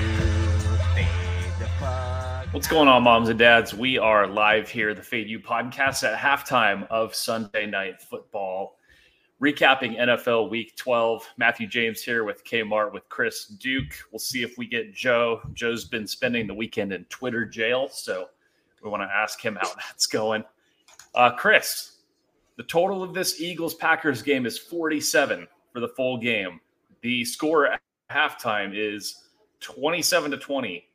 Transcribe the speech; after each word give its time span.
Fade 0.94 1.56
the 1.60 1.68
fuck. 1.80 2.54
What's 2.54 2.68
going 2.68 2.88
on, 2.90 3.04
moms 3.04 3.30
and 3.30 3.40
dads? 3.40 3.74
We 3.74 3.98
are 3.98 4.28
live 4.28 4.70
here, 4.70 4.94
the 4.94 5.02
Fade 5.02 5.28
You 5.30 5.40
podcast 5.40 6.04
at 6.04 6.18
halftime 6.20 6.86
of 6.90 7.16
Sunday 7.16 7.66
Night 7.66 8.02
Football, 8.02 8.78
recapping 9.42 10.00
NFL 10.00 10.50
Week 10.50 10.76
12. 10.76 11.28
Matthew 11.38 11.68
James 11.68 12.02
here 12.02 12.24
with 12.24 12.44
Kmart 12.46 12.94
with 12.94 13.08
Chris 13.10 13.46
Duke. 13.46 13.94
We'll 14.12 14.20
see 14.20 14.44
if 14.44 14.58
we 14.58 14.68
get 14.68 14.94
Joe. 14.94 15.42
Joe's 15.54 15.86
been 15.86 16.08
spending 16.08 16.48
the 16.48 16.54
weekend 16.54 16.94
in 16.94 17.06
Twitter 17.06 17.46
jail, 17.46 17.90
so 17.90 18.30
we 18.84 18.90
want 18.90 19.04
to 19.04 19.14
ask 19.14 19.42
him 19.42 19.58
how 19.60 19.68
that's 19.76 20.08
going. 20.08 20.44
Uh, 21.14 21.32
Chris, 21.32 21.98
the 22.58 22.64
total 22.64 23.04
of 23.04 23.14
this 23.14 23.42
Eagles 23.42 23.74
Packers 23.74 24.22
game 24.22 24.46
is 24.46 24.58
47 24.58 25.48
for 25.74 25.80
the 25.80 25.90
full 25.90 26.18
game. 26.18 26.60
The 27.02 27.26
score 27.26 27.68
at 27.68 27.82
halftime 28.10 28.72
is 28.74 29.24
27 29.60 30.32
to 30.32 30.38
20. 30.38 30.88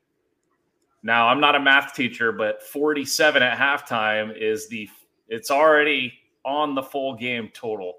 Now, 1.02 1.28
I'm 1.28 1.40
not 1.40 1.54
a 1.54 1.60
math 1.60 1.94
teacher, 1.94 2.32
but 2.32 2.62
47 2.62 3.42
at 3.42 3.58
halftime 3.58 4.36
is 4.36 4.68
the 4.68 4.88
it's 5.28 5.50
already 5.50 6.12
on 6.44 6.74
the 6.74 6.82
full 6.82 7.14
game 7.14 7.50
total. 7.54 7.94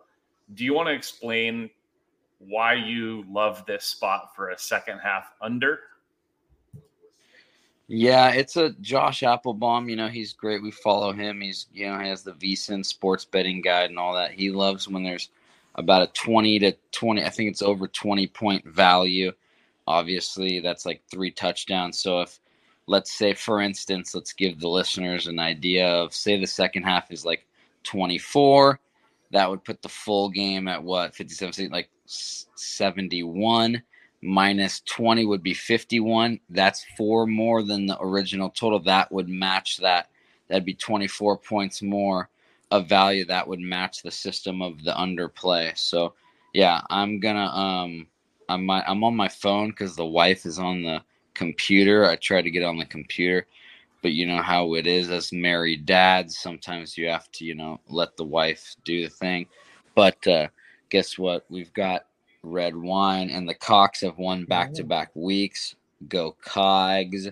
Do 0.54 0.66
you 0.66 0.74
want 0.74 0.88
to 0.88 0.94
explain 0.94 1.70
why 2.40 2.74
you 2.74 3.24
love 3.30 3.66
this 3.66 3.86
spot 3.86 4.36
for 4.36 4.50
a 4.50 4.58
second 4.58 5.00
half 5.00 5.32
under? 5.42 5.80
Yeah, 7.88 8.30
it's 8.30 8.56
a 8.56 8.70
Josh 8.82 9.22
Appelbaum. 9.22 9.90
You 9.90 9.98
know, 9.98 10.08
he's 10.08 10.32
great. 10.32 10.64
We 10.64 10.72
follow 10.72 11.12
him. 11.12 11.42
He's, 11.42 11.68
you 11.74 11.88
know, 11.88 12.00
he 12.00 12.08
has 12.08 12.24
the 12.24 12.32
VSIN 12.32 12.86
sports 12.86 13.26
betting 13.26 13.62
guide 13.62 13.90
and 13.90 14.00
all 14.00 14.16
that. 14.16 14.32
He 14.32 14.50
loves 14.50 14.88
when 14.88 15.04
there's 15.04 15.30
about 15.76 16.04
a 16.04 16.08
20 16.14 16.60
to 16.60 16.72
20, 16.92 17.24
I 17.24 17.30
think 17.30 17.50
it's 17.50 17.62
over 17.62 17.88
20 17.88 18.28
point 18.28 18.66
value. 18.66 19.32
Obviously, 19.88 20.60
that's 20.60 20.86
like 20.86 21.02
three 21.10 21.32
touchdowns. 21.32 22.00
So 22.00 22.22
if, 22.22 22.40
let's 22.88 23.12
say, 23.12 23.34
for 23.34 23.62
instance, 23.62 24.16
let's 24.16 24.34
give 24.34 24.60
the 24.60 24.70
listeners 24.70 25.28
an 25.28 25.40
idea 25.40 25.88
of, 25.88 26.14
say, 26.14 26.40
the 26.40 26.48
second 26.48 26.84
half 26.84 27.12
is 27.12 27.26
like 27.26 27.46
24, 27.84 28.80
that 29.32 29.50
would 29.50 29.64
put 29.64 29.82
the 29.82 29.90
full 29.90 30.30
game 30.30 30.68
at 30.68 30.84
what, 30.84 31.16
57, 31.16 31.72
like 31.72 31.90
71 32.06 33.82
minus 34.24 34.82
20 34.82 35.26
would 35.26 35.42
be 35.42 35.54
51 35.54 36.40
that's 36.50 36.86
four 36.96 37.26
more 37.26 37.64
than 37.64 37.88
the 37.88 37.98
original 38.00 38.50
total. 38.50 38.80
That 38.80 39.12
would 39.12 39.28
match 39.28 39.78
that. 39.78 40.10
That'd 40.48 40.66
be 40.66 40.76
24 40.76 41.38
points 41.38 41.82
more 41.82 42.30
of 42.70 42.88
value. 42.88 43.26
That 43.26 43.48
would 43.48 43.60
match 43.60 44.04
the 44.04 44.12
system 44.12 44.62
of 44.62 44.84
the 44.84 44.92
underplay 44.92 45.76
so 45.78 46.14
yeah 46.54 46.82
i'm 46.90 47.22
gonna 47.22 47.46
um 47.46 48.08
i'm 48.50 48.70
i'm 48.70 49.04
on 49.06 49.16
my 49.16 49.30
phone 49.30 49.70
because 49.70 49.96
the 49.96 50.06
wife 50.06 50.46
is 50.46 50.60
on 50.60 50.84
the 50.84 51.02
computer. 51.34 52.06
I 52.06 52.16
try 52.16 52.42
to 52.42 52.52
get 52.52 52.64
on 52.64 52.78
the 52.78 52.86
computer 52.86 53.48
but 54.02 54.12
you 54.12 54.26
know 54.26 54.42
how 54.42 54.74
it 54.76 54.88
is 54.88 55.10
as 55.10 55.32
married 55.32 55.86
dads 55.86 56.38
sometimes 56.38 56.98
you 56.98 57.08
have 57.08 57.32
to 57.32 57.46
you 57.46 57.56
know 57.56 57.80
let 57.88 58.16
the 58.18 58.24
wife 58.24 58.76
do 58.84 59.04
the 59.04 59.10
thing 59.10 59.46
but 59.96 60.26
uh 60.28 60.48
guess 60.90 61.18
what 61.18 61.46
we've 61.50 61.74
got 61.74 62.06
red 62.44 62.76
wine 62.76 63.30
and 63.30 63.48
the 63.48 63.54
Cox 63.54 64.02
have 64.02 64.18
won 64.18 64.46
back 64.46 64.74
to 64.74 64.84
back 64.84 65.12
weeks. 65.16 65.76
Go 66.08 66.36
Cogs. 66.42 67.28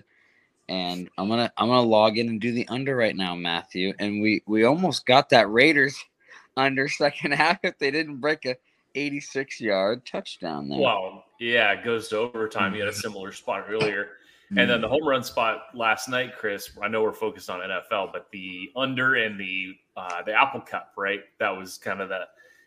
And 0.68 1.10
I'm 1.18 1.28
gonna 1.28 1.52
I'm 1.56 1.68
gonna 1.68 1.82
log 1.82 2.18
in 2.18 2.28
and 2.28 2.40
do 2.40 2.52
the 2.52 2.68
under 2.68 2.96
right 2.96 3.16
now, 3.16 3.34
Matthew. 3.34 3.92
And 3.98 4.22
we 4.22 4.42
we 4.46 4.64
almost 4.64 5.06
got 5.06 5.30
that 5.30 5.50
Raiders 5.50 5.96
under 6.56 6.88
second 6.88 7.32
half 7.32 7.58
if 7.64 7.78
they 7.78 7.90
didn't 7.90 8.18
break 8.18 8.44
a 8.46 8.56
86 8.94 9.60
yard 9.60 10.06
touchdown 10.06 10.68
there. 10.68 10.80
Well, 10.80 11.24
yeah, 11.38 11.72
it 11.72 11.84
goes 11.84 12.08
to 12.08 12.18
overtime. 12.18 12.74
You 12.74 12.80
had 12.80 12.90
a 12.90 12.94
similar 12.94 13.32
spot 13.32 13.66
earlier. 13.68 14.10
And 14.56 14.68
then 14.68 14.80
the 14.80 14.88
home 14.88 15.06
run 15.06 15.22
spot 15.22 15.66
last 15.74 16.08
night, 16.08 16.32
Chris. 16.36 16.70
I 16.82 16.88
know 16.88 17.02
we're 17.02 17.12
focused 17.12 17.48
on 17.48 17.60
NFL, 17.60 18.12
but 18.12 18.26
the 18.32 18.70
under 18.74 19.14
and 19.14 19.38
the 19.38 19.74
uh, 19.96 20.22
the 20.22 20.32
Apple 20.32 20.60
Cup, 20.60 20.92
right? 20.96 21.20
That 21.38 21.50
was 21.50 21.78
kind 21.78 22.00
of 22.00 22.08
the 22.08 22.26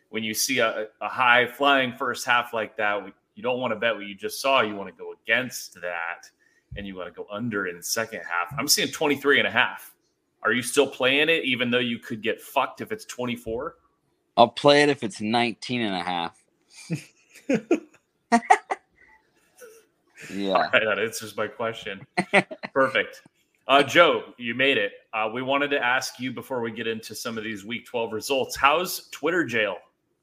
when 0.10 0.24
you 0.24 0.34
see 0.34 0.60
a, 0.60 0.88
a 1.02 1.10
high 1.10 1.46
flying 1.46 1.94
first 1.98 2.26
half 2.26 2.54
like 2.54 2.78
that, 2.78 3.04
you 3.36 3.44
don't 3.44 3.60
want 3.60 3.74
to 3.74 3.80
bet 3.80 3.96
what 3.96 4.06
you 4.06 4.16
just 4.16 4.42
saw. 4.42 4.62
You 4.62 4.76
want 4.76 4.90
to 4.90 4.96
go 4.96 5.14
against 5.24 5.74
that 5.82 6.30
and 6.78 6.88
you 6.88 6.96
want 6.96 7.08
to 7.08 7.14
go 7.14 7.28
under 7.32 7.68
in 7.68 7.78
the 7.78 7.84
second 7.84 8.20
half. 8.20 8.54
I'm 8.58 8.68
seeing 8.68 8.90
23 8.90 9.40
and 9.40 9.48
a 9.48 9.52
half. 9.52 9.94
Are 10.44 10.52
you 10.52 10.62
still 10.62 10.88
playing 10.88 11.30
it 11.30 11.44
even 11.46 11.72
though 11.72 11.80
you 11.80 12.00
could 12.00 12.22
get 12.22 12.42
fucked 12.42 12.82
if 12.82 12.92
it's 12.92 13.06
24? 13.06 13.76
I'll 14.38 14.48
play 14.48 14.84
it 14.84 14.90
if 14.90 15.04
it's 15.04 15.20
19 15.20 15.82
and 15.82 15.96
a 15.96 16.04
half. 16.04 16.44
yeah. 20.34 20.51
All 20.51 20.61
right, 20.61 20.84
that 20.85 21.00
answers 21.00 21.35
my 21.35 21.47
question. 21.47 22.06
Perfect. 22.73 23.22
Uh, 23.67 23.81
Joe, 23.81 24.34
you 24.38 24.53
made 24.53 24.78
it. 24.78 24.91
Uh, 25.13 25.29
we 25.34 25.41
wanted 25.41 25.69
to 25.69 25.84
ask 25.84 26.19
you 26.19 26.31
before 26.31 26.61
we 26.61 26.72
get 26.72 26.88
into 26.88 27.16
some 27.16 27.38
of 27.38 27.44
these 27.44 27.63
week 27.63 27.85
12 27.85 28.11
results. 28.11 28.56
How's 28.56 29.07
Twitter 29.09 29.45
jail, 29.45 29.78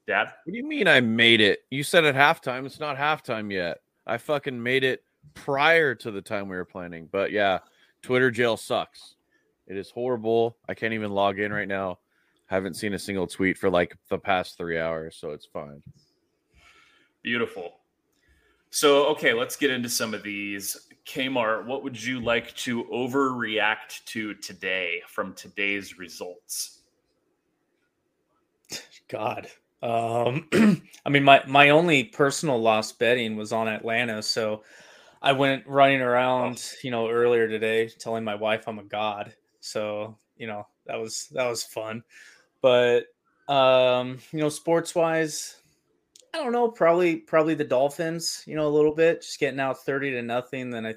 Dad? 0.07 0.29
What 0.45 0.53
do 0.53 0.59
you 0.59 0.67
mean 0.67 0.87
I 0.87 1.01
made 1.01 1.41
it? 1.41 1.61
You 1.71 1.83
said 1.83 2.05
at 2.05 2.15
halftime. 2.15 2.67
It's 2.67 2.81
not 2.81 2.99
halftime 2.99 3.51
yet. 3.51 3.79
I 4.07 4.19
fucking 4.19 4.63
made 4.63 4.85
it 4.85 5.05
prior 5.35 5.95
to 5.95 6.11
the 6.11 6.21
time 6.21 6.49
we 6.49 6.57
were 6.57 6.65
planning. 6.65 7.09
But 7.11 7.33
yeah, 7.33 7.61
Twitter 8.03 8.31
jail 8.31 8.57
sucks. 8.57 9.15
It 9.67 9.77
is 9.77 9.91
horrible. 9.91 10.57
I 10.69 10.75
can't 10.75 10.95
even 10.95 11.13
log 11.13 11.39
in 11.39 11.53
right 11.53 11.69
now. 11.69 11.99
Haven't 12.47 12.75
seen 12.75 12.95
a 12.95 12.99
single 12.99 13.29
tweet 13.29 13.57
for 13.57 13.71
like 13.71 13.97
the 14.09 14.19
past 14.19 14.59
three 14.59 14.79
hours, 14.79 15.17
so 15.17 15.31
it's 15.31 15.47
fine. 15.47 15.83
Beautiful. 17.23 17.80
So, 18.71 19.07
okay, 19.09 19.35
let's 19.35 19.57
get 19.57 19.71
into 19.71 19.89
some 19.89 20.15
of 20.15 20.23
these. 20.23 20.89
Kmart, 21.05 21.67
what 21.67 21.83
would 21.83 22.01
you 22.01 22.21
like 22.21 22.55
to 22.57 22.85
overreact 22.85 24.05
to 24.07 24.35
today 24.35 25.03
from 25.09 25.35
today's 25.35 25.99
results? 25.99 26.79
God. 29.09 29.49
Um, 29.83 30.47
I 31.05 31.09
mean, 31.09 31.25
my, 31.25 31.43
my 31.49 31.71
only 31.71 32.05
personal 32.05 32.61
loss 32.61 32.93
betting 32.93 33.37
was 33.37 33.53
on 33.53 33.67
Atlanta. 33.67 34.23
So 34.23 34.63
I 35.21 35.33
went 35.33 35.67
running 35.67 36.01
around, 36.01 36.65
you 36.85 36.93
know, 36.93 37.09
earlier 37.09 37.49
today 37.49 37.89
telling 37.89 38.23
my 38.23 38.37
wife 38.37 38.69
I'm 38.69 38.79
a 38.79 38.85
god. 38.85 39.35
So, 39.61 40.17
you 40.37 40.47
know, 40.47 40.67
that 40.87 40.97
was, 40.97 41.29
that 41.33 41.49
was 41.49 41.65
fun. 41.65 42.05
But, 42.61 43.07
um, 43.49 44.19
you 44.31 44.39
know, 44.39 44.49
sports 44.49 44.95
wise, 44.95 45.60
I 46.33 46.39
don't 46.39 46.53
know, 46.53 46.69
probably, 46.69 47.17
probably 47.17 47.55
the 47.55 47.65
Dolphins, 47.65 48.45
you 48.47 48.55
know, 48.55 48.67
a 48.67 48.71
little 48.71 48.95
bit, 48.95 49.23
just 49.23 49.41
getting 49.41 49.61
out 49.61 49.85
30 49.85 50.13
to 50.13 50.23
nothing. 50.23 50.71
Then 50.71 50.87
I 50.87 50.95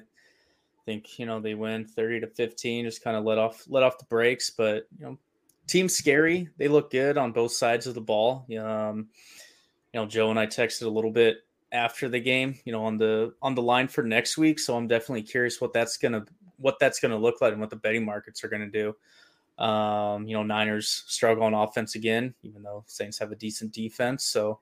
think, 0.86 1.18
you 1.18 1.26
know, 1.26 1.40
they 1.40 1.54
win 1.54 1.84
30 1.84 2.20
to 2.20 2.26
15, 2.28 2.84
just 2.84 3.02
kind 3.02 3.16
of 3.16 3.24
let 3.24 3.38
off, 3.38 3.64
let 3.68 3.82
off 3.82 3.98
the 3.98 4.04
brakes. 4.04 4.50
But, 4.50 4.86
you 4.98 5.06
know, 5.06 5.18
team 5.66 5.88
scary. 5.88 6.48
They 6.58 6.68
look 6.68 6.90
good 6.90 7.18
on 7.18 7.32
both 7.32 7.52
sides 7.52 7.86
of 7.86 7.94
the 7.94 8.00
ball. 8.00 8.46
Um, 8.58 9.08
you 9.92 10.00
know, 10.00 10.06
Joe 10.06 10.30
and 10.30 10.38
I 10.38 10.46
texted 10.46 10.82
a 10.82 10.88
little 10.88 11.10
bit 11.10 11.38
after 11.72 12.08
the 12.08 12.20
game, 12.20 12.58
you 12.64 12.72
know, 12.72 12.84
on 12.84 12.96
the 12.96 13.34
on 13.42 13.54
the 13.54 13.62
line 13.62 13.88
for 13.88 14.02
next 14.02 14.38
week. 14.38 14.58
So 14.58 14.76
I'm 14.76 14.88
definitely 14.88 15.22
curious 15.22 15.60
what 15.60 15.72
that's 15.72 15.96
gonna 15.96 16.24
what 16.58 16.78
that's 16.78 17.00
gonna 17.00 17.18
look 17.18 17.40
like 17.40 17.52
and 17.52 17.60
what 17.60 17.70
the 17.70 17.76
betting 17.76 18.04
markets 18.04 18.44
are 18.44 18.48
gonna 18.48 18.70
do. 18.70 18.94
Um, 19.62 20.26
you 20.26 20.34
know, 20.34 20.42
Niners 20.42 21.04
struggle 21.06 21.44
on 21.44 21.54
offense 21.54 21.94
again, 21.94 22.34
even 22.42 22.62
though 22.62 22.84
Saints 22.86 23.18
have 23.18 23.32
a 23.32 23.36
decent 23.36 23.72
defense. 23.72 24.24
So 24.24 24.60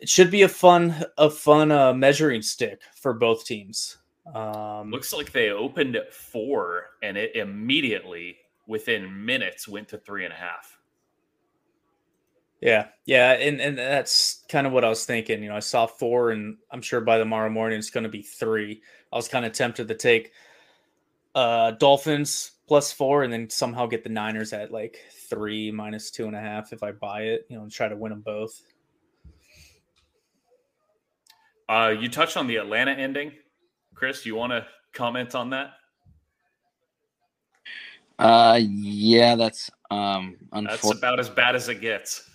it 0.00 0.08
should 0.08 0.30
be 0.30 0.42
a 0.42 0.48
fun 0.48 0.94
a 1.16 1.30
fun 1.30 1.70
uh, 1.70 1.92
measuring 1.92 2.42
stick 2.42 2.80
for 3.00 3.12
both 3.12 3.44
teams. 3.44 3.98
Um, 4.34 4.90
Looks 4.90 5.12
like 5.12 5.32
they 5.32 5.50
opened 5.50 5.96
at 5.96 6.12
four 6.12 6.84
and 7.02 7.16
it 7.16 7.34
immediately 7.34 8.36
within 8.66 9.24
minutes 9.24 9.66
went 9.66 9.88
to 9.88 9.98
three 9.98 10.24
and 10.24 10.32
a 10.32 10.36
half. 10.36 10.78
Yeah, 12.60 12.88
yeah, 13.06 13.32
and 13.32 13.60
and 13.60 13.78
that's 13.78 14.44
kind 14.48 14.66
of 14.66 14.72
what 14.72 14.84
I 14.84 14.88
was 14.88 15.04
thinking. 15.04 15.42
You 15.42 15.48
know, 15.50 15.56
I 15.56 15.60
saw 15.60 15.86
four, 15.86 16.32
and 16.32 16.56
I'm 16.72 16.82
sure 16.82 17.00
by 17.00 17.18
tomorrow 17.18 17.48
morning 17.48 17.78
it's 17.78 17.90
going 17.90 18.02
to 18.02 18.10
be 18.10 18.22
three. 18.22 18.82
I 19.12 19.16
was 19.16 19.28
kind 19.28 19.46
of 19.46 19.52
tempted 19.52 19.88
to 19.88 19.94
take 19.94 20.32
uh 21.34 21.72
Dolphins 21.72 22.52
plus 22.66 22.92
four, 22.92 23.22
and 23.22 23.32
then 23.32 23.48
somehow 23.48 23.86
get 23.86 24.02
the 24.02 24.10
Niners 24.10 24.52
at 24.52 24.72
like 24.72 24.98
three 25.30 25.70
minus 25.70 26.10
two 26.10 26.26
and 26.26 26.34
a 26.34 26.40
half 26.40 26.72
if 26.72 26.82
I 26.82 26.90
buy 26.90 27.22
it. 27.22 27.46
You 27.48 27.56
know, 27.56 27.62
and 27.62 27.70
try 27.70 27.88
to 27.88 27.96
win 27.96 28.10
them 28.10 28.22
both. 28.22 28.60
Uh, 31.68 31.94
you 31.98 32.08
touched 32.08 32.36
on 32.36 32.46
the 32.46 32.56
Atlanta 32.56 32.92
ending, 32.92 33.32
Chris. 33.94 34.24
You 34.24 34.34
want 34.34 34.52
to 34.52 34.66
comment 34.92 35.34
on 35.34 35.50
that? 35.50 35.74
Uh, 38.18 38.58
yeah, 38.60 39.36
that's 39.36 39.70
um, 39.90 40.36
That's 40.52 40.90
about 40.90 41.20
as 41.20 41.28
bad 41.28 41.54
as 41.54 41.68
it 41.68 41.80
gets. 41.80 42.28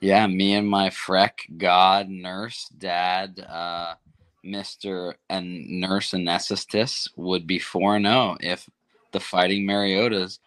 Yeah, 0.00 0.26
me 0.26 0.54
and 0.54 0.68
my 0.68 0.90
freck 0.90 1.58
god 1.58 2.08
nurse 2.08 2.68
dad, 2.78 3.40
uh, 3.40 3.94
Mister 4.42 5.16
and 5.28 5.80
nurse 5.80 6.12
anesthetist 6.12 7.10
would 7.16 7.46
be 7.46 7.58
four 7.58 7.96
and 7.96 8.06
zero 8.06 8.36
if 8.40 8.68
the 9.12 9.20
Fighting 9.20 9.66
Mariotas 9.66 10.38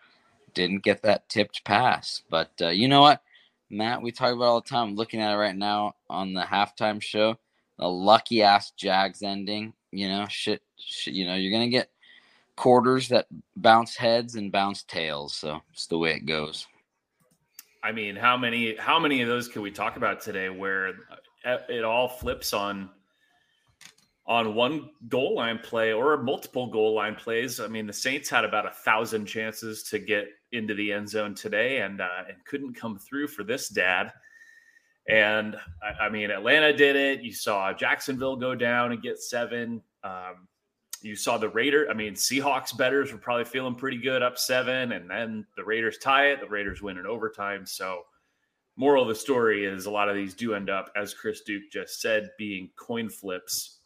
didn't 0.53 0.83
get 0.83 1.01
that 1.03 1.27
tipped 1.29 1.63
pass. 1.65 2.23
But 2.29 2.51
uh, 2.61 2.69
you 2.69 2.88
know 2.88 3.01
what, 3.01 3.21
Matt, 3.69 4.01
we 4.01 4.11
talk 4.11 4.33
about 4.33 4.45
all 4.45 4.61
the 4.61 4.69
time. 4.69 4.95
Looking 4.95 5.21
at 5.21 5.33
it 5.33 5.38
right 5.38 5.56
now 5.56 5.95
on 6.09 6.33
the 6.33 6.41
halftime 6.41 7.01
show, 7.01 7.38
the 7.80 7.88
lucky 7.88 8.44
ass 8.44 8.72
Jags 8.72 9.24
ending. 9.24 9.74
You 9.92 10.10
know, 10.10 10.28
shit, 10.30 10.62
shit. 10.78 11.16
You 11.16 11.26
know, 11.26 11.36
you're 11.36 11.52
gonna 11.52 11.70
get 11.70 11.90
quarters 12.56 13.08
that 13.08 13.26
bounce 13.56 13.96
heads 13.96 14.36
and 14.36 14.52
bounce 14.52 14.84
tails. 14.84 15.34
So 15.36 15.62
it's 15.72 15.88
the 15.88 15.98
way 15.98 16.12
it 16.12 16.26
goes. 16.26 16.68
I 17.81 17.94
mean, 17.94 18.16
how 18.16 18.38
many 18.38 18.76
how 18.76 19.00
many 19.00 19.22
of 19.22 19.28
those 19.28 19.48
can 19.48 19.62
we 19.62 19.72
talk 19.72 19.96
about 19.96 20.22
today 20.22 20.50
where 20.50 20.94
uh, 21.46 21.58
it 21.70 21.84
all 21.84 22.10
flips 22.10 22.54
on 22.54 22.90
on 24.28 24.54
one 24.54 24.92
goal 25.08 25.36
line 25.36 25.58
play 25.58 25.94
or 25.94 26.22
multiple 26.22 26.68
goal 26.68 26.94
line 26.94 27.16
plays? 27.16 27.62
I 27.62 27.68
mean, 27.68 27.88
the 27.88 27.94
Saints 27.94 28.30
had 28.30 28.44
about 28.44 28.66
a 28.66 28.72
thousand 28.72 29.26
chances 29.26 29.84
to 29.84 29.98
get 29.98 30.28
into 30.52 30.74
the 30.74 30.92
end 30.92 31.08
zone 31.08 31.34
today 31.34 31.80
and 31.81 32.02
uh, 32.02 32.24
and 32.28 32.44
couldn't 32.46 32.74
come 32.74 33.00
through 33.00 33.30
for 33.30 33.44
this 33.44 33.70
dad. 33.70 34.12
And 35.09 35.56
I, 35.81 36.06
I, 36.06 36.09
mean, 36.09 36.29
Atlanta 36.29 36.71
did 36.71 36.95
it. 36.95 37.21
You 37.21 37.33
saw 37.33 37.73
Jacksonville 37.73 38.35
go 38.35 38.53
down 38.53 38.91
and 38.91 39.01
get 39.01 39.19
seven. 39.19 39.81
Um, 40.03 40.47
you 41.01 41.15
saw 41.15 41.38
the 41.38 41.50
Raider. 41.50 41.88
I 41.89 41.94
mean, 41.94 42.13
Seahawks 42.13 42.77
betters 42.77 43.11
were 43.11 43.17
probably 43.17 43.45
feeling 43.45 43.75
pretty 43.75 43.97
good, 43.97 44.21
up 44.21 44.38
seven, 44.38 44.91
and 44.91 45.09
then 45.09 45.45
the 45.56 45.63
Raiders 45.63 45.97
tie 45.97 46.27
it. 46.27 46.41
The 46.41 46.47
Raiders 46.47 46.81
win 46.81 46.97
in 46.97 47.07
overtime. 47.07 47.65
So, 47.65 48.03
moral 48.75 49.03
of 49.03 49.09
the 49.09 49.15
story 49.15 49.65
is 49.65 49.88
a 49.88 49.91
lot 49.91 50.09
of 50.09 50.15
these 50.15 50.33
do 50.33 50.53
end 50.53 50.69
up, 50.69 50.91
as 50.95 51.13
Chris 51.13 51.41
Duke 51.41 51.63
just 51.71 52.01
said, 52.01 52.29
being 52.38 52.69
coin 52.75 53.09
flips. 53.09 53.79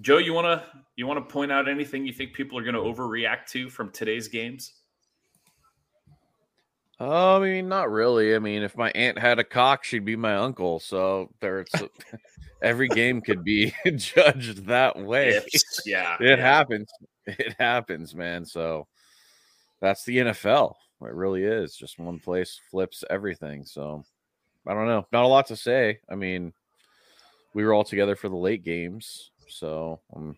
Joe, 0.00 0.18
you 0.18 0.32
wanna 0.32 0.64
you 0.96 1.06
wanna 1.06 1.22
point 1.22 1.52
out 1.52 1.68
anything 1.68 2.06
you 2.06 2.12
think 2.12 2.32
people 2.32 2.58
are 2.58 2.64
to 2.74 2.80
overreact 2.80 3.46
to 3.50 3.68
from 3.68 3.90
today's 3.90 4.28
games? 4.28 4.79
Oh, 7.02 7.36
I 7.36 7.40
mean, 7.40 7.68
not 7.68 7.90
really. 7.90 8.34
I 8.34 8.38
mean, 8.38 8.62
if 8.62 8.76
my 8.76 8.90
aunt 8.90 9.18
had 9.18 9.38
a 9.38 9.44
cock, 9.44 9.84
she'd 9.84 10.04
be 10.04 10.16
my 10.16 10.36
uncle. 10.36 10.78
So 10.80 11.30
there's 11.40 11.70
every 12.62 12.88
game 12.88 13.22
could 13.22 13.42
be 13.42 13.72
judged 13.96 14.66
that 14.66 14.98
way. 14.98 15.30
It's, 15.30 15.80
yeah, 15.86 16.16
it 16.20 16.38
yeah. 16.38 16.44
happens. 16.44 16.90
It 17.26 17.54
happens, 17.58 18.14
man. 18.14 18.44
So 18.44 18.86
that's 19.80 20.04
the 20.04 20.18
NFL. 20.18 20.74
It 21.02 21.14
really 21.14 21.44
is. 21.44 21.74
Just 21.74 21.98
one 21.98 22.18
place 22.18 22.60
flips 22.70 23.02
everything. 23.08 23.64
So 23.64 24.04
I 24.66 24.74
don't 24.74 24.86
know. 24.86 25.06
Not 25.10 25.24
a 25.24 25.28
lot 25.28 25.46
to 25.46 25.56
say. 25.56 26.00
I 26.10 26.16
mean, 26.16 26.52
we 27.54 27.64
were 27.64 27.72
all 27.72 27.84
together 27.84 28.14
for 28.14 28.28
the 28.28 28.36
late 28.36 28.62
games, 28.62 29.30
so 29.48 30.00
um, 30.14 30.36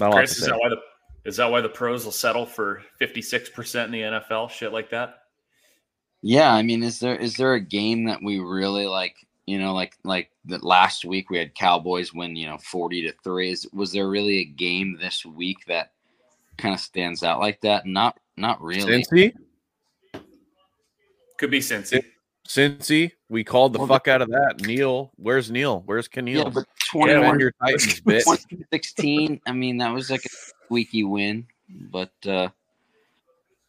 not 0.00 0.12
a 0.12 0.16
Chris, 0.16 0.16
lot 0.16 0.20
to 0.20 0.22
is 0.22 0.38
say. 0.38 0.46
That 0.50 0.58
why 0.58 0.68
the, 0.70 0.76
is 1.24 1.36
that 1.36 1.50
why 1.50 1.60
the 1.60 1.68
pros 1.68 2.04
will 2.04 2.12
settle 2.12 2.46
for 2.46 2.82
fifty 2.98 3.22
six 3.22 3.48
percent 3.48 3.86
in 3.86 3.92
the 3.92 4.18
NFL? 4.18 4.50
Shit 4.50 4.72
like 4.72 4.90
that. 4.90 5.22
Yeah, 6.22 6.52
I 6.52 6.62
mean, 6.62 6.82
is 6.82 6.98
there 6.98 7.16
is 7.16 7.36
there 7.36 7.54
a 7.54 7.60
game 7.60 8.04
that 8.04 8.22
we 8.22 8.38
really 8.38 8.86
like 8.86 9.16
you 9.46 9.58
know, 9.58 9.74
like 9.74 9.96
like 10.04 10.30
the 10.44 10.58
last 10.58 11.04
week 11.04 11.30
we 11.30 11.38
had 11.38 11.54
Cowboys 11.54 12.14
win, 12.14 12.36
you 12.36 12.46
know, 12.46 12.58
forty 12.58 13.02
to 13.02 13.12
three. 13.22 13.50
Is 13.50 13.68
was 13.72 13.92
there 13.92 14.08
really 14.08 14.38
a 14.38 14.44
game 14.44 14.98
this 15.00 15.24
week 15.24 15.64
that 15.66 15.92
kind 16.56 16.74
of 16.74 16.80
stands 16.80 17.22
out 17.22 17.40
like 17.40 17.60
that? 17.60 17.86
Not 17.86 18.18
not 18.36 18.62
really. 18.62 19.02
Cincy 19.02 19.34
could 21.36 21.50
be 21.50 21.60
Cincy. 21.60 22.02
Cincy, 22.48 23.12
we 23.28 23.42
called 23.42 23.72
the 23.72 23.78
well, 23.78 23.88
fuck 23.88 24.08
out 24.08 24.22
of 24.22 24.28
that. 24.28 24.60
Neil, 24.60 25.12
where's 25.16 25.50
Neil? 25.50 25.82
Where's 25.86 26.08
Keneal? 26.08 26.44
Yeah, 26.44 26.50
but 26.50 26.66
21 26.90 27.40
your 27.40 27.52
Titans, 27.62 28.02
16. 28.72 29.40
I 29.46 29.52
mean, 29.52 29.78
that 29.78 29.92
was 29.92 30.10
like 30.10 30.24
a 30.24 30.28
squeaky 30.28 31.04
win, 31.04 31.46
but 31.68 32.12
uh 32.26 32.48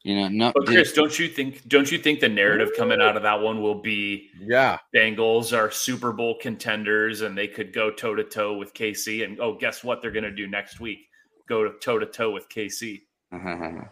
you 0.05 0.15
know, 0.15 0.27
no. 0.27 0.51
But 0.53 0.67
Chris, 0.67 0.93
don't 0.93 1.17
you 1.17 1.27
think? 1.27 1.67
Don't 1.67 1.91
you 1.91 1.97
think 1.97 2.19
the 2.19 2.29
narrative 2.29 2.69
coming 2.77 3.01
out 3.01 3.17
of 3.17 3.23
that 3.23 3.41
one 3.41 3.63
will 3.63 3.81
be? 3.81 4.29
Yeah, 4.39 4.77
Bengals 4.95 5.51
are 5.51 5.71
Super 5.71 6.13
Bowl 6.13 6.37
contenders, 6.39 7.21
and 7.21 7.35
they 7.35 7.47
could 7.47 7.73
go 7.73 7.89
toe 7.89 8.13
to 8.13 8.23
toe 8.23 8.55
with 8.55 8.71
KC. 8.75 9.23
And 9.23 9.39
oh, 9.39 9.55
guess 9.55 9.83
what? 9.83 10.03
They're 10.03 10.11
going 10.11 10.23
to 10.23 10.29
do 10.31 10.45
next 10.45 10.79
week? 10.79 11.09
Go 11.49 11.71
toe 11.71 11.97
to 11.97 12.05
toe 12.05 12.29
with 12.29 12.47
KC. 12.49 13.01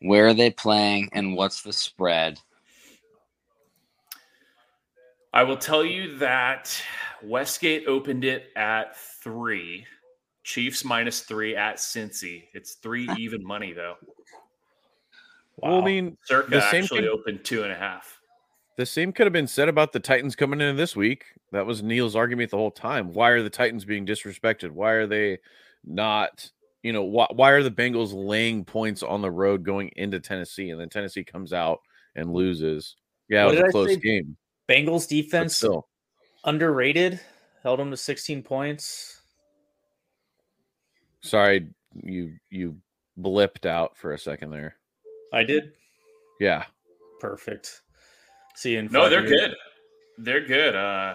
Where 0.00 0.26
are 0.26 0.32
they 0.32 0.52
playing, 0.52 1.10
and 1.12 1.36
what's 1.36 1.60
the 1.60 1.74
spread? 1.74 2.40
I 5.34 5.42
will 5.42 5.58
tell 5.58 5.84
you 5.84 6.16
that 6.16 6.82
Westgate 7.22 7.86
opened 7.86 8.24
it 8.24 8.50
at 8.56 8.96
three. 8.96 9.86
Chiefs 10.42 10.84
minus 10.84 11.20
three 11.20 11.54
at 11.54 11.76
Cincy. 11.76 12.44
It's 12.54 12.74
three 12.74 13.08
even 13.18 13.44
money 13.44 13.72
though. 13.72 13.96
Wow. 15.56 15.70
Well, 15.70 15.82
I 15.82 15.84
mean, 15.84 16.16
Circa 16.24 16.50
the 16.50 16.70
same 16.70 16.84
actually 16.84 17.00
could, 17.00 17.08
opened 17.08 17.44
two 17.44 17.62
and 17.62 17.72
a 17.72 17.76
half. 17.76 18.18
The 18.76 18.86
same 18.86 19.12
could 19.12 19.26
have 19.26 19.32
been 19.32 19.46
said 19.46 19.68
about 19.68 19.92
the 19.92 20.00
Titans 20.00 20.34
coming 20.34 20.60
in 20.60 20.76
this 20.76 20.96
week. 20.96 21.24
That 21.52 21.66
was 21.66 21.82
Neil's 21.82 22.16
argument 22.16 22.50
the 22.50 22.56
whole 22.56 22.70
time. 22.70 23.12
Why 23.12 23.30
are 23.30 23.42
the 23.42 23.50
Titans 23.50 23.84
being 23.84 24.06
disrespected? 24.06 24.70
Why 24.70 24.92
are 24.92 25.06
they 25.06 25.38
not? 25.84 26.50
You 26.82 26.94
know, 26.94 27.02
why, 27.02 27.26
why 27.30 27.50
are 27.50 27.62
the 27.62 27.70
Bengals 27.70 28.12
laying 28.14 28.64
points 28.64 29.02
on 29.02 29.20
the 29.20 29.30
road 29.30 29.64
going 29.64 29.90
into 29.96 30.18
Tennessee, 30.18 30.70
and 30.70 30.80
then 30.80 30.88
Tennessee 30.88 31.24
comes 31.24 31.52
out 31.52 31.80
and 32.16 32.32
loses? 32.32 32.96
Yeah, 33.28 33.44
what 33.44 33.56
it 33.56 33.64
was 33.64 33.68
a 33.68 33.72
close 33.72 33.96
game. 33.96 34.36
Bengals 34.66 35.06
defense 35.06 35.56
still 35.56 35.89
underrated. 36.44 37.20
Held 37.62 37.78
them 37.78 37.90
to 37.90 37.96
16 37.96 38.42
points. 38.42 39.20
Sorry, 41.22 41.68
you 42.02 42.34
you 42.48 42.76
blipped 43.20 43.66
out 43.66 43.96
for 43.96 44.12
a 44.14 44.18
second 44.18 44.50
there. 44.50 44.76
I 45.32 45.44
did. 45.44 45.72
Yeah. 46.40 46.64
Perfect. 47.20 47.82
See 48.54 48.72
you 48.72 48.78
in 48.80 48.86
No, 48.90 49.08
they're 49.10 49.26
years. 49.26 49.30
good. 49.48 49.54
They're 50.18 50.46
good. 50.46 50.74
Uh 50.74 51.14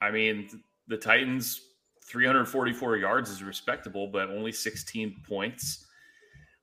I 0.00 0.10
mean, 0.10 0.62
the 0.86 0.96
Titans 0.96 1.60
344 2.04 2.98
yards 2.98 3.30
is 3.30 3.42
respectable, 3.42 4.06
but 4.06 4.30
only 4.30 4.52
16 4.52 5.22
points. 5.26 5.86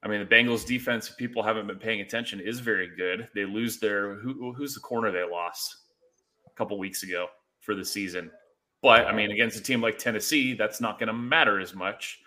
I 0.03 0.07
mean, 0.07 0.19
the 0.19 0.25
Bengals 0.25 0.65
defense, 0.65 1.09
if 1.09 1.17
people 1.17 1.43
haven't 1.43 1.67
been 1.67 1.79
paying 1.79 2.01
attention, 2.01 2.39
is 2.39 2.59
very 2.59 2.95
good. 2.95 3.27
They 3.33 3.43
lose 3.45 3.79
their 3.79 4.15
who, 4.15 4.53
who's 4.53 4.75
the 4.75 4.79
corner 4.79 5.11
they 5.11 5.23
lost 5.23 5.75
a 6.45 6.51
couple 6.55 6.77
weeks 6.77 7.01
ago 7.03 7.27
for 7.65 7.75
the 7.75 7.85
season. 7.85 8.31
But 8.81 9.07
I 9.07 9.13
mean, 9.13 9.31
against 9.31 9.57
a 9.57 9.63
team 9.63 9.81
like 9.81 9.97
Tennessee, 9.97 10.53
that's 10.53 10.79
not 10.79 10.99
going 10.99 11.07
to 11.07 11.13
matter 11.13 11.59
as 11.59 11.73
much. 11.73 12.19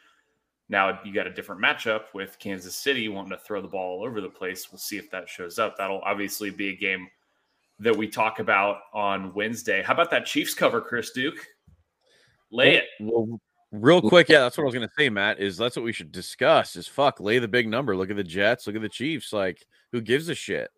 Now 0.69 1.01
you 1.05 1.15
got 1.15 1.27
a 1.27 1.33
different 1.33 1.63
matchup 1.63 2.07
with 2.15 2.39
Kansas 2.39 2.75
City 2.75 3.09
wanting 3.09 3.31
to 3.31 3.39
throw 3.39 3.63
the 3.63 3.69
ball 3.69 4.01
all 4.01 4.05
over 4.05 4.21
the 4.21 4.29
place. 4.29 4.71
We'll 4.71 4.79
see 4.79 4.99
if 4.99 5.11
that 5.11 5.29
shows 5.29 5.59
up. 5.59 5.77
That'll 5.79 6.03
obviously 6.03 6.51
be 6.51 6.71
a 6.71 6.77
game 6.77 7.09
that 7.79 7.97
we 7.97 8.09
talk 8.09 8.41
about 8.41 8.81
on 8.93 9.33
Wednesday. 9.35 9.83
How 9.83 9.95
about 9.95 10.11
that 10.11 10.27
Chiefs 10.27 10.53
cover, 10.53 10.81
Chris 10.81 11.11
Duke? 11.13 11.47
Lay 12.51 12.77
it. 12.77 12.85
Well, 13.01 13.41
real 13.71 14.03
quick, 14.03 14.29
yeah, 14.29 14.41
that's 14.41 14.59
what 14.59 14.65
I 14.65 14.67
was 14.67 14.75
gonna 14.75 14.91
say, 14.99 15.09
Matt. 15.09 15.39
Is 15.39 15.57
that's 15.57 15.77
what 15.77 15.85
we 15.85 15.93
should 15.93 16.11
discuss? 16.11 16.77
Is 16.77 16.89
fuck, 16.89 17.21
lay 17.21 17.39
the 17.39 17.49
big 17.49 17.69
number. 17.69 17.97
Look 17.97 18.11
at 18.11 18.17
the 18.17 18.25
Jets. 18.25 18.67
Look 18.67 18.77
at 18.77 18.83
the 18.83 18.89
Chiefs. 18.89 19.33
Like, 19.33 19.65
who 19.93 20.01
gives 20.01 20.29
a 20.29 20.35
shit? 20.35 20.71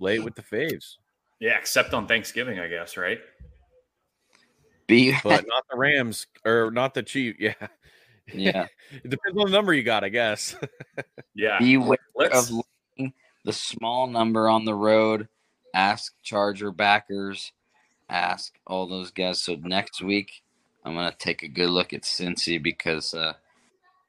Lay 0.00 0.14
it 0.14 0.18
hmm. 0.18 0.24
with 0.24 0.36
the 0.36 0.42
faves. 0.42 0.96
Yeah, 1.40 1.56
except 1.58 1.94
on 1.94 2.06
Thanksgiving, 2.06 2.58
I 2.58 2.68
guess, 2.68 2.96
right? 2.96 3.20
Be 4.86 5.14
but 5.22 5.46
not 5.48 5.64
the 5.70 5.76
Rams 5.76 6.26
or 6.44 6.70
not 6.70 6.94
the 6.94 7.02
Chiefs. 7.02 7.38
Yeah. 7.40 7.54
Yeah. 8.32 8.66
it 8.90 9.08
depends 9.08 9.38
on 9.38 9.46
the 9.46 9.52
number 9.52 9.72
you 9.72 9.82
got, 9.82 10.04
I 10.04 10.08
guess. 10.08 10.56
yeah. 11.34 11.58
Beware 11.58 11.98
Let's... 12.16 12.50
of 12.50 12.62
the 13.44 13.52
small 13.52 14.06
number 14.06 14.48
on 14.48 14.64
the 14.64 14.74
road. 14.74 15.28
Ask 15.74 16.14
Charger 16.22 16.72
backers. 16.72 17.52
Ask 18.08 18.58
all 18.66 18.88
those 18.88 19.10
guys. 19.10 19.40
So 19.40 19.54
next 19.54 20.02
week, 20.02 20.42
I'm 20.84 20.94
gonna 20.94 21.14
take 21.16 21.42
a 21.42 21.48
good 21.48 21.70
look 21.70 21.92
at 21.92 22.02
Cincy 22.02 22.60
because 22.60 23.12
uh, 23.12 23.34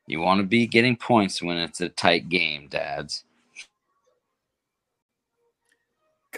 you 0.08 0.22
want 0.22 0.40
to 0.40 0.48
be 0.48 0.66
getting 0.66 0.96
points 0.96 1.44
when 1.44 1.58
it's 1.58 1.82
a 1.82 1.90
tight 1.90 2.30
game, 2.30 2.70
dads. 2.70 3.26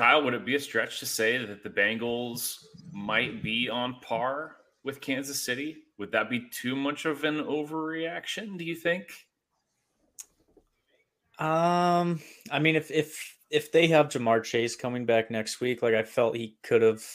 Kyle, 0.01 0.23
would 0.23 0.33
it 0.33 0.47
be 0.47 0.55
a 0.55 0.59
stretch 0.59 0.99
to 0.99 1.05
say 1.05 1.37
that 1.45 1.61
the 1.61 1.69
Bengals 1.69 2.65
might 2.91 3.43
be 3.43 3.69
on 3.69 3.99
par 4.01 4.55
with 4.83 4.99
Kansas 4.99 5.39
City? 5.39 5.77
Would 5.99 6.11
that 6.13 6.27
be 6.27 6.49
too 6.49 6.75
much 6.75 7.05
of 7.05 7.23
an 7.23 7.35
overreaction? 7.43 8.57
Do 8.57 8.63
you 8.65 8.73
think? 8.73 9.03
Um, 11.37 12.19
I 12.51 12.57
mean, 12.59 12.75
if 12.75 12.89
if 12.89 13.37
if 13.51 13.71
they 13.71 13.85
have 13.89 14.07
Ja'Marr 14.07 14.43
Chase 14.43 14.75
coming 14.75 15.05
back 15.05 15.29
next 15.29 15.61
week, 15.61 15.83
like 15.83 15.93
I 15.93 16.01
felt 16.01 16.35
he 16.35 16.55
could 16.63 16.81
have 16.81 17.05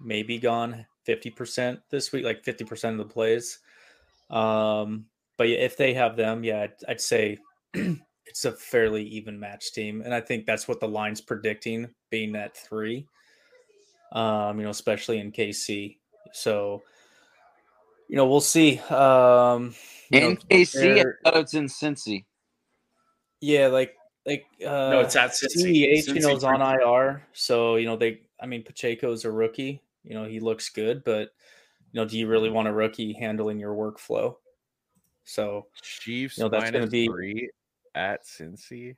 maybe 0.00 0.36
gone 0.36 0.84
fifty 1.04 1.30
percent 1.30 1.78
this 1.90 2.10
week, 2.10 2.24
like 2.24 2.42
fifty 2.42 2.64
percent 2.64 3.00
of 3.00 3.06
the 3.06 3.14
plays. 3.14 3.60
Um, 4.30 5.06
but 5.36 5.48
if 5.48 5.76
they 5.76 5.94
have 5.94 6.16
them, 6.16 6.42
yeah, 6.42 6.62
I'd, 6.62 6.74
I'd 6.88 7.00
say 7.00 7.38
it's 8.28 8.44
a 8.44 8.52
fairly 8.52 9.04
even 9.04 9.38
match 9.40 9.72
team, 9.72 10.02
and 10.02 10.14
I 10.14 10.20
think 10.20 10.46
that's 10.46 10.68
what 10.68 10.80
the 10.80 10.88
line's 10.88 11.20
predicting, 11.20 11.88
being 12.10 12.36
at 12.36 12.56
three. 12.56 13.06
Um, 14.12 14.58
you 14.58 14.64
know, 14.64 14.70
especially 14.70 15.18
in 15.18 15.32
KC. 15.32 15.98
So, 16.32 16.82
you 18.08 18.16
know, 18.16 18.26
we'll 18.26 18.40
see. 18.40 18.78
Um, 18.90 19.74
you 20.10 20.20
know, 20.20 20.28
In 20.30 20.36
KC, 20.36 20.72
they're- 20.94 21.18
I 21.24 21.30
thought 21.30 21.40
it's 21.40 21.54
in 21.54 21.66
Cincy. 21.66 22.24
yeah, 23.40 23.66
like 23.66 23.94
like 24.26 24.46
uh, 24.62 24.90
no, 24.90 25.00
it's 25.00 25.16
at 25.16 25.30
Cincy. 25.30 25.84
CEH, 25.86 26.06
you 26.08 26.20
know, 26.20 26.28
Cincy 26.34 26.36
is 26.36 26.44
on 26.44 26.60
IR. 26.60 27.22
So, 27.32 27.76
you 27.76 27.86
know, 27.86 27.96
they, 27.96 28.20
I 28.40 28.46
mean, 28.46 28.62
Pacheco's 28.62 29.24
a 29.24 29.30
rookie. 29.32 29.82
You 30.04 30.14
know, 30.14 30.24
he 30.24 30.38
looks 30.40 30.68
good, 30.68 31.02
but, 31.04 31.30
you 31.92 32.00
know, 32.00 32.04
do 32.04 32.18
you 32.18 32.26
really 32.28 32.50
want 32.50 32.68
a 32.68 32.72
rookie 32.72 33.14
handling 33.14 33.58
your 33.58 33.74
workflow? 33.74 34.36
So, 35.24 35.66
Chiefs 35.82 36.38
You 36.38 36.44
know, 36.44 36.50
that's 36.50 36.70
gonna 36.70 36.86
be- 36.86 37.06
three 37.06 37.50
at 37.98 38.24
Cincy. 38.24 38.96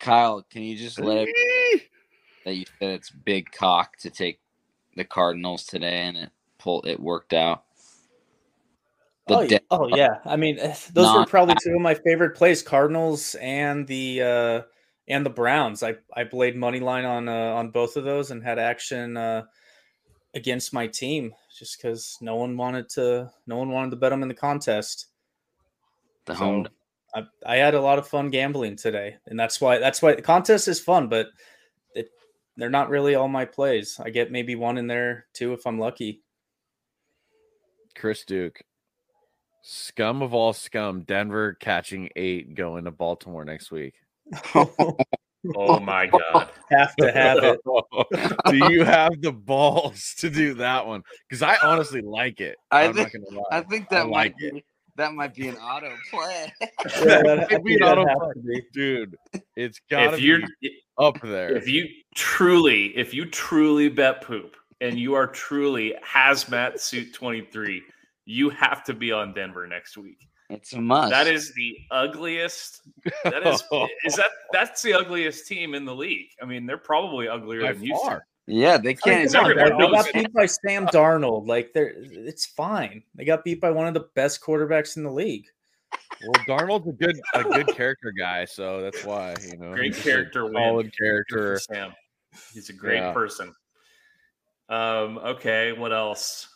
Kyle, 0.00 0.42
can 0.50 0.62
you 0.62 0.76
just 0.76 0.98
let 0.98 1.28
it 1.28 1.82
that 2.44 2.54
you 2.54 2.64
said 2.78 2.90
it's 2.90 3.10
big 3.10 3.50
cock 3.52 3.96
to 3.98 4.10
take 4.10 4.40
the 4.96 5.04
Cardinals 5.04 5.64
today, 5.64 6.02
and 6.02 6.16
it 6.16 6.30
pulled 6.58 6.86
it 6.86 7.00
worked 7.00 7.32
out. 7.32 7.64
The 9.26 9.36
oh, 9.36 9.40
yeah. 9.40 9.48
de- 9.48 9.64
oh, 9.70 9.88
yeah. 9.88 10.18
I 10.26 10.36
mean, 10.36 10.58
eh, 10.58 10.74
those 10.92 11.14
were 11.14 11.24
probably 11.24 11.56
two 11.62 11.74
of 11.74 11.80
my 11.80 11.94
favorite 11.94 12.36
plays: 12.36 12.62
Cardinals 12.62 13.34
and 13.36 13.86
the 13.86 14.22
uh 14.22 14.62
and 15.08 15.24
the 15.24 15.30
Browns. 15.30 15.82
I 15.82 15.94
I 16.14 16.24
played 16.24 16.56
money 16.56 16.80
line 16.80 17.04
on 17.04 17.28
uh, 17.28 17.32
on 17.32 17.70
both 17.70 17.96
of 17.96 18.04
those 18.04 18.30
and 18.30 18.42
had 18.42 18.58
action 18.58 19.16
uh 19.16 19.44
against 20.34 20.74
my 20.74 20.86
team 20.86 21.32
just 21.56 21.78
because 21.78 22.18
no 22.20 22.36
one 22.36 22.56
wanted 22.56 22.88
to 22.90 23.30
no 23.46 23.56
one 23.56 23.70
wanted 23.70 23.90
to 23.90 23.96
bet 23.96 24.10
them 24.10 24.22
in 24.22 24.28
the 24.28 24.34
contest. 24.34 25.06
the 26.26 26.34
home. 26.34 26.68
So 27.14 27.22
I, 27.46 27.54
I 27.54 27.56
had 27.56 27.74
a 27.74 27.80
lot 27.80 27.98
of 27.98 28.08
fun 28.08 28.30
gambling 28.30 28.76
today, 28.76 29.16
and 29.26 29.38
that's 29.38 29.60
why 29.60 29.78
that's 29.78 30.02
why 30.02 30.14
the 30.14 30.22
contest 30.22 30.68
is 30.68 30.80
fun, 30.80 31.08
but 31.08 31.28
it, 31.94 32.08
they're 32.56 32.70
not 32.70 32.90
really 32.90 33.14
all 33.14 33.28
my 33.28 33.44
plays. 33.44 34.00
I 34.02 34.10
get 34.10 34.32
maybe 34.32 34.54
one 34.54 34.78
in 34.78 34.86
there 34.86 35.26
too 35.32 35.52
if 35.52 35.66
I'm 35.66 35.78
lucky. 35.78 36.22
Chris 37.96 38.24
Duke. 38.24 38.60
Scum 39.62 40.20
of 40.22 40.34
all 40.34 40.52
scum. 40.52 41.02
Denver 41.02 41.56
catching 41.58 42.10
eight 42.16 42.54
going 42.54 42.84
to 42.84 42.90
Baltimore 42.90 43.44
next 43.44 43.70
week. 43.70 43.94
Oh 45.56 45.78
my 45.78 46.06
god. 46.06 46.48
Have 46.70 46.96
to 46.96 47.12
have 47.12 47.38
it. 47.42 47.60
do 48.46 48.72
you 48.72 48.82
have 48.84 49.20
the 49.20 49.30
balls 49.30 50.14
to 50.18 50.30
do 50.30 50.54
that 50.54 50.86
one? 50.86 51.02
Because 51.28 51.42
I 51.42 51.56
honestly 51.62 52.00
like 52.00 52.40
it. 52.40 52.56
I 52.70 52.84
I'm 52.84 52.94
think- 52.94 53.12
not 53.12 53.30
gonna 53.30 53.40
lie. 53.42 53.58
I 53.58 53.60
think 53.60 53.86
I 53.90 53.96
that 53.96 54.08
like 54.08 54.34
might 54.40 54.52
be 54.52 54.64
that 54.96 55.12
might 55.14 55.34
be 55.34 55.48
an 55.48 55.56
auto 55.56 55.94
play. 56.10 56.52
Yeah, 56.60 57.22
that- 57.22 57.46
It'd 57.52 57.64
be 57.64 57.74
an 57.74 57.80
that 57.80 57.98
auto 57.98 58.06
has 58.08 58.16
play. 58.18 58.32
to 58.34 58.40
be. 58.40 58.62
Dude, 58.72 59.16
it's 59.56 59.80
gotta 59.90 60.14
If 60.14 60.20
you're 60.20 60.40
be 60.60 60.78
up 60.98 61.20
there. 61.20 61.56
if 61.56 61.68
you 61.68 61.86
truly, 62.14 62.96
if 62.96 63.12
you 63.14 63.26
truly 63.26 63.88
bet 63.88 64.20
poop 64.22 64.56
and 64.80 64.98
you 64.98 65.14
are 65.14 65.26
truly 65.26 65.94
hazmat 66.04 66.78
suit 66.80 67.12
23, 67.14 67.82
you 68.26 68.50
have 68.50 68.84
to 68.84 68.94
be 68.94 69.12
on 69.12 69.32
Denver 69.34 69.66
next 69.66 69.96
week. 69.96 70.26
it's 70.50 70.72
a 70.74 70.80
must. 70.80 71.10
That 71.10 71.26
is 71.26 71.52
the 71.54 71.76
ugliest. 71.90 72.82
That 73.24 73.46
is 73.46 73.62
is 74.04 74.16
that 74.16 74.30
that's 74.52 74.82
the 74.82 74.94
ugliest 74.94 75.46
team 75.46 75.74
in 75.74 75.84
the 75.84 75.94
league. 75.94 76.28
I 76.40 76.44
mean, 76.44 76.66
they're 76.66 76.78
probably 76.78 77.28
uglier 77.28 77.62
by 77.62 77.72
than 77.72 77.82
Houston. 77.82 78.20
Far. 78.46 78.54
yeah. 78.54 78.76
They 78.78 78.94
can't. 78.94 79.30
come 79.32 79.44
on, 79.46 79.56
they 79.56 79.70
got 79.90 80.12
beat 80.12 80.32
by 80.32 80.46
Sam 80.46 80.86
Darnold. 80.86 81.46
Like 81.46 81.72
they're 81.72 81.94
it's 81.96 82.46
fine. 82.46 83.02
They 83.14 83.24
got 83.24 83.44
beat 83.44 83.60
by 83.60 83.70
one 83.70 83.86
of 83.86 83.94
the 83.94 84.06
best 84.14 84.40
quarterbacks 84.42 84.96
in 84.96 85.02
the 85.02 85.10
league. 85.12 85.46
Well, 86.22 86.44
Darnold's 86.46 86.88
a 86.88 86.92
good 86.92 87.20
a 87.34 87.44
good 87.44 87.68
character 87.68 88.12
guy, 88.16 88.44
so 88.44 88.80
that's 88.82 89.04
why 89.04 89.34
you 89.50 89.56
know 89.56 89.72
Great 89.74 89.86
he's 89.94 89.96
just 89.96 90.06
a 90.06 90.10
character 90.10 90.44
win. 90.44 90.54
solid 90.54 90.84
Good 90.86 90.96
character. 90.98 91.58
Sam. 91.58 91.92
He's 92.52 92.68
a 92.68 92.72
great 92.72 92.96
Yeah. 92.98 93.12
person. 93.12 93.54
Um, 94.68 95.18
okay, 95.18 95.72
what 95.72 95.92
else? 95.92 96.48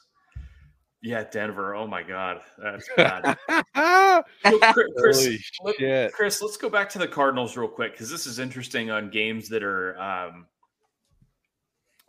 Yeah, 1.03 1.23
Denver. 1.31 1.75
Oh 1.77 1.87
my 1.87 2.03
god. 2.03 2.41
That's 2.59 2.89
bad. 2.97 3.37
So, 4.45 4.59
Chris, 4.73 4.87
Chris, 4.99 5.17
Holy 5.25 5.39
let- 5.65 5.77
shit! 5.77 6.13
Chris, 6.13 6.43
let's 6.43 6.57
go 6.57 6.69
back 6.69 6.89
to 6.91 6.99
the 6.99 7.07
Cardinals 7.07 7.57
real 7.57 7.69
quick 7.69 7.93
because 7.93 8.11
this 8.11 8.27
is 8.27 8.41
interesting 8.41 8.91
on 8.91 9.11
games 9.11 9.49
that 9.49 9.63
are 9.63 9.97
um, 10.01 10.47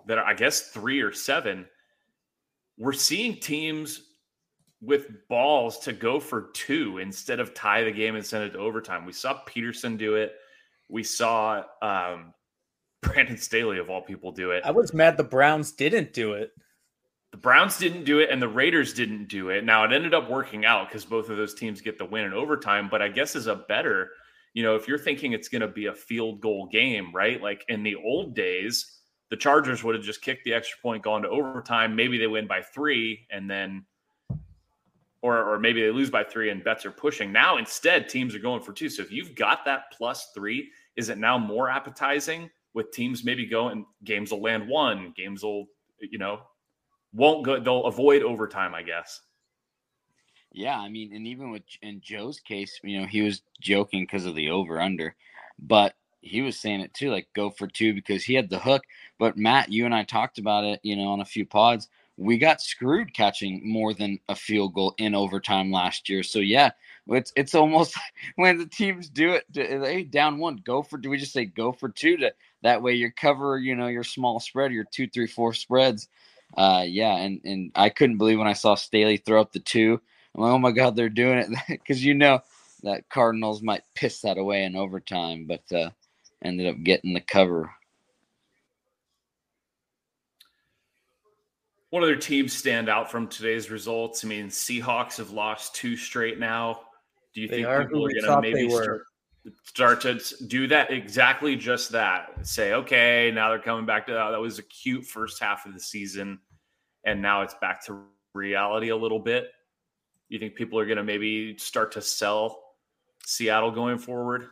that 0.07 0.17
are, 0.17 0.25
I 0.25 0.33
guess, 0.33 0.69
three 0.69 1.01
or 1.01 1.11
seven. 1.11 1.65
We're 2.77 2.93
seeing 2.93 3.39
teams 3.39 4.01
with 4.81 5.27
balls 5.27 5.79
to 5.79 5.93
go 5.93 6.19
for 6.19 6.49
two 6.53 6.99
instead 6.99 7.39
of 7.39 7.53
tie 7.53 7.83
the 7.83 7.91
game 7.91 8.15
and 8.15 8.25
send 8.25 8.45
it 8.45 8.51
to 8.51 8.59
overtime. 8.59 9.05
We 9.05 9.13
saw 9.13 9.41
Pederson 9.45 9.97
do 9.97 10.15
it. 10.15 10.33
We 10.87 11.03
saw 11.03 11.63
um, 11.81 12.33
Brandon 13.01 13.37
Staley, 13.37 13.79
of 13.79 13.89
all 13.89 14.01
people, 14.01 14.31
do 14.31 14.51
it. 14.51 14.63
I 14.65 14.71
was 14.71 14.93
mad 14.93 15.17
the 15.17 15.23
Browns 15.23 15.71
didn't 15.71 16.13
do 16.13 16.33
it. 16.33 16.51
The 17.31 17.37
Browns 17.37 17.77
didn't 17.77 18.05
do 18.05 18.19
it 18.19 18.31
and 18.31 18.41
the 18.41 18.47
Raiders 18.47 18.93
didn't 18.93 19.27
do 19.27 19.49
it. 19.49 19.63
Now 19.63 19.83
it 19.83 19.91
ended 19.91 20.15
up 20.15 20.29
working 20.29 20.65
out 20.65 20.87
because 20.87 21.05
both 21.05 21.29
of 21.29 21.37
those 21.37 21.53
teams 21.53 21.79
get 21.79 21.97
the 21.97 22.05
win 22.05 22.25
in 22.25 22.33
overtime. 22.33 22.87
But 22.89 23.03
I 23.03 23.07
guess 23.09 23.35
as 23.35 23.45
a 23.45 23.55
better, 23.55 24.09
you 24.53 24.63
know, 24.63 24.75
if 24.75 24.87
you're 24.87 24.97
thinking 24.97 25.33
it's 25.33 25.47
going 25.47 25.61
to 25.61 25.67
be 25.67 25.85
a 25.85 25.93
field 25.93 26.41
goal 26.41 26.67
game, 26.71 27.11
right? 27.13 27.39
Like 27.39 27.65
in 27.67 27.83
the 27.83 27.95
old 27.95 28.33
days, 28.33 28.98
the 29.29 29.37
Chargers 29.37 29.83
would 29.83 29.95
have 29.95 30.03
just 30.03 30.21
kicked 30.21 30.43
the 30.43 30.53
extra 30.53 30.79
point, 30.81 31.03
gone 31.03 31.21
to 31.21 31.29
overtime. 31.29 31.95
Maybe 31.95 32.17
they 32.17 32.27
win 32.27 32.47
by 32.47 32.61
three, 32.61 33.27
and 33.31 33.49
then, 33.49 33.85
or 35.21 35.43
or 35.43 35.59
maybe 35.59 35.81
they 35.81 35.91
lose 35.91 36.09
by 36.09 36.23
three, 36.23 36.49
and 36.49 36.63
bets 36.63 36.85
are 36.85 36.91
pushing. 36.91 37.31
Now 37.31 37.57
instead, 37.57 38.09
teams 38.09 38.35
are 38.35 38.39
going 38.39 38.61
for 38.61 38.73
two. 38.73 38.89
So 38.89 39.01
if 39.01 39.11
you've 39.11 39.35
got 39.35 39.65
that 39.65 39.91
plus 39.95 40.31
three, 40.33 40.71
is 40.95 41.09
it 41.09 41.17
now 41.17 41.37
more 41.37 41.69
appetizing 41.69 42.49
with 42.73 42.91
teams 42.91 43.23
maybe 43.23 43.45
going 43.45 43.85
games 44.03 44.31
will 44.31 44.41
land 44.41 44.67
one, 44.67 45.13
games 45.15 45.43
will 45.43 45.67
you 45.99 46.17
know 46.17 46.41
won't 47.13 47.45
go 47.45 47.59
they'll 47.59 47.85
avoid 47.85 48.21
overtime 48.21 48.75
i 48.75 48.83
guess 48.83 49.21
Yeah, 50.51 50.79
I 50.79 50.89
mean, 50.89 51.13
and 51.13 51.27
even 51.27 51.51
with 51.51 51.63
in 51.81 52.01
Joe's 52.01 52.39
case, 52.39 52.79
you 52.83 52.99
know, 52.99 53.05
he 53.05 53.21
was 53.21 53.43
joking 53.61 54.03
because 54.03 54.25
of 54.25 54.35
the 54.35 54.49
over 54.49 54.81
under, 54.81 55.15
but 55.59 55.93
he 56.21 56.41
was 56.41 56.59
saying 56.59 56.81
it 56.81 56.93
too, 56.93 57.11
like 57.11 57.27
go 57.35 57.49
for 57.49 57.67
two 57.67 57.93
because 57.93 58.23
he 58.23 58.33
had 58.33 58.49
the 58.49 58.59
hook. 58.59 58.83
But 59.17 59.37
Matt, 59.37 59.71
you 59.71 59.85
and 59.85 59.93
I 59.93 60.03
talked 60.03 60.37
about 60.37 60.63
it, 60.63 60.79
you 60.83 60.95
know, 60.95 61.09
on 61.09 61.21
a 61.21 61.25
few 61.25 61.45
pods. 61.45 61.87
We 62.17 62.37
got 62.37 62.61
screwed 62.61 63.13
catching 63.13 63.61
more 63.63 63.93
than 63.93 64.19
a 64.27 64.35
field 64.35 64.73
goal 64.73 64.93
in 64.97 65.15
overtime 65.15 65.71
last 65.71 66.09
year. 66.09 66.21
So 66.21 66.39
yeah, 66.39 66.71
it's 67.07 67.31
it's 67.35 67.55
almost 67.55 67.97
when 68.35 68.57
the 68.57 68.65
teams 68.65 69.09
do 69.09 69.31
it, 69.31 69.45
they 69.53 70.03
down 70.03 70.37
one, 70.37 70.61
go 70.65 70.83
for. 70.83 70.97
Do 70.97 71.09
we 71.09 71.17
just 71.17 71.31
say 71.33 71.45
go 71.45 71.71
for 71.71 71.89
two 71.89 72.17
to 72.17 72.33
that 72.61 72.81
way 72.81 72.93
you 72.93 73.11
cover, 73.11 73.57
you 73.57 73.75
know, 73.75 73.87
your 73.87 74.03
small 74.03 74.39
spread, 74.39 74.73
your 74.73 74.85
two, 74.85 75.07
three, 75.07 75.27
four 75.27 75.53
spreads. 75.53 76.09
Uh, 76.57 76.83
yeah, 76.85 77.15
and 77.15 77.41
and 77.45 77.71
I 77.75 77.89
couldn't 77.89 78.17
believe 78.17 78.39
when 78.39 78.47
I 78.47 78.53
saw 78.53 78.75
Staley 78.75 79.17
throw 79.17 79.39
up 79.39 79.53
the 79.53 79.59
two. 79.59 80.01
I'm 80.35 80.41
like, 80.41 80.51
oh 80.51 80.59
my 80.59 80.71
god, 80.71 80.95
they're 80.95 81.09
doing 81.09 81.37
it 81.37 81.49
because 81.69 82.03
you 82.03 82.15
know 82.15 82.41
that 82.83 83.07
Cardinals 83.09 83.61
might 83.61 83.83
piss 83.95 84.21
that 84.21 84.37
away 84.37 84.63
in 84.63 84.75
overtime, 84.75 85.45
but 85.45 85.63
uh, 85.71 85.89
ended 86.43 86.67
up 86.67 86.83
getting 86.83 87.13
the 87.13 87.21
cover. 87.21 87.71
What 91.89 92.03
other 92.03 92.15
teams 92.15 92.53
stand 92.53 92.87
out 92.87 93.09
from 93.09 93.27
today's 93.27 93.71
results? 93.71 94.23
I 94.23 94.27
mean, 94.27 94.47
Seahawks 94.47 95.17
have 95.17 95.31
lost 95.31 95.73
two 95.73 95.97
straight 95.97 96.37
now. 96.37 96.81
Do 97.33 97.41
you 97.41 97.47
They 97.47 97.57
think 97.57 97.67
are 97.67 97.83
people 97.83 98.05
are 98.05 98.09
going 98.09 98.23
to 98.23 98.41
maybe 98.41 98.69
start, 98.69 99.03
start 99.63 100.01
to 100.01 100.21
do 100.45 100.67
that 100.67 100.91
exactly 100.91 101.55
just 101.55 101.91
that? 101.91 102.45
Say, 102.45 102.73
okay, 102.73 103.31
now 103.33 103.49
they're 103.49 103.59
coming 103.59 103.87
back 103.87 104.05
to 104.07 104.13
that. 104.13 104.29
That 104.29 104.39
was 104.39 104.59
a 104.59 104.63
cute 104.63 105.05
first 105.05 105.41
half 105.41 105.65
of 105.65 105.73
the 105.73 105.79
season, 105.79 106.39
and 107.05 107.21
now 107.21 107.41
it's 107.41 107.55
back 107.55 107.83
to 107.85 108.03
reality 108.35 108.89
a 108.89 108.95
little 108.95 109.19
bit. 109.19 109.51
You 110.27 110.37
think 110.37 110.53
people 110.53 110.77
are 110.77 110.85
going 110.85 110.97
to 110.97 111.03
maybe 111.03 111.57
start 111.57 111.91
to 111.93 112.01
sell 112.03 112.75
Seattle 113.25 113.71
going 113.71 113.97
forward? 113.97 114.45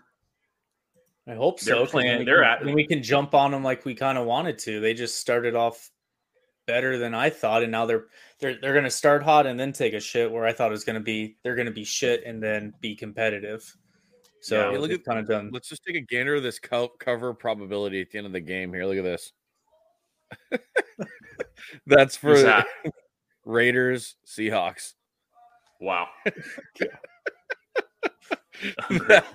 I 1.28 1.36
hope 1.36 1.60
They're 1.60 1.76
so. 1.76 1.82
'cause 1.82 1.92
playing- 1.92 2.20
we 2.20 2.26
they're 2.26 2.42
can- 2.44 2.52
at- 2.62 2.64
then 2.66 2.74
we 2.74 2.88
can 2.88 3.04
jump 3.04 3.34
on 3.34 3.52
them 3.52 3.64
like 3.64 3.84
we 3.86 3.94
kind 3.96 4.18
of 4.18 4.26
wanted 4.26 4.58
to. 4.60 4.80
They 4.80 4.94
just 4.94 5.18
started 5.20 5.56
off 5.56 5.90
better 6.68 6.98
than 6.98 7.14
I 7.14 7.30
thought, 7.30 7.64
and 7.64 7.72
now 7.72 7.86
they're 7.86 8.06
they're 8.40 8.60
they're 8.62 8.74
going 8.74 8.84
to 8.86 8.90
start 8.90 9.24
hot 9.24 9.46
and 9.46 9.60
then 9.60 9.74
take 9.74 9.94
a 9.94 10.00
shit. 10.00 10.32
Where 10.32 10.46
I 10.46 10.54
thought 10.54 10.68
it 10.68 10.72
was 10.72 10.84
going 10.86 10.96
to 10.96 11.02
be 11.04 11.38
they're 11.44 11.56
going 11.56 11.66
to 11.68 11.72
be 11.74 11.84
shit 11.84 12.24
and 12.26 12.42
then 12.42 12.74
be 12.82 12.96
competitive. 12.96 13.64
So 14.42 14.72
Yeah, 14.72 14.78
look 14.78 14.90
look 14.90 15.00
at- 15.00 15.06
kind 15.06 15.20
of 15.20 15.28
done. 15.28 15.50
Let's 15.52 15.68
just 15.68 15.84
take 15.84 15.96
a 15.98 16.02
gander 16.02 16.36
of 16.36 16.44
this 16.44 16.60
co- 16.60 16.90
cover 17.00 17.34
probability 17.34 18.00
at 18.02 18.12
the 18.12 18.20
end 18.20 18.28
of 18.28 18.34
the 18.34 18.40
game 18.40 18.72
here. 18.74 18.86
Look 18.86 18.98
at 18.98 19.04
this. 19.04 19.34
That's 21.88 22.16
for 22.18 22.38
that? 22.40 22.68
Raiders, 23.46 24.16
Seahawks. 24.26 24.94
Wow. 25.82 26.08
that, 28.90 29.26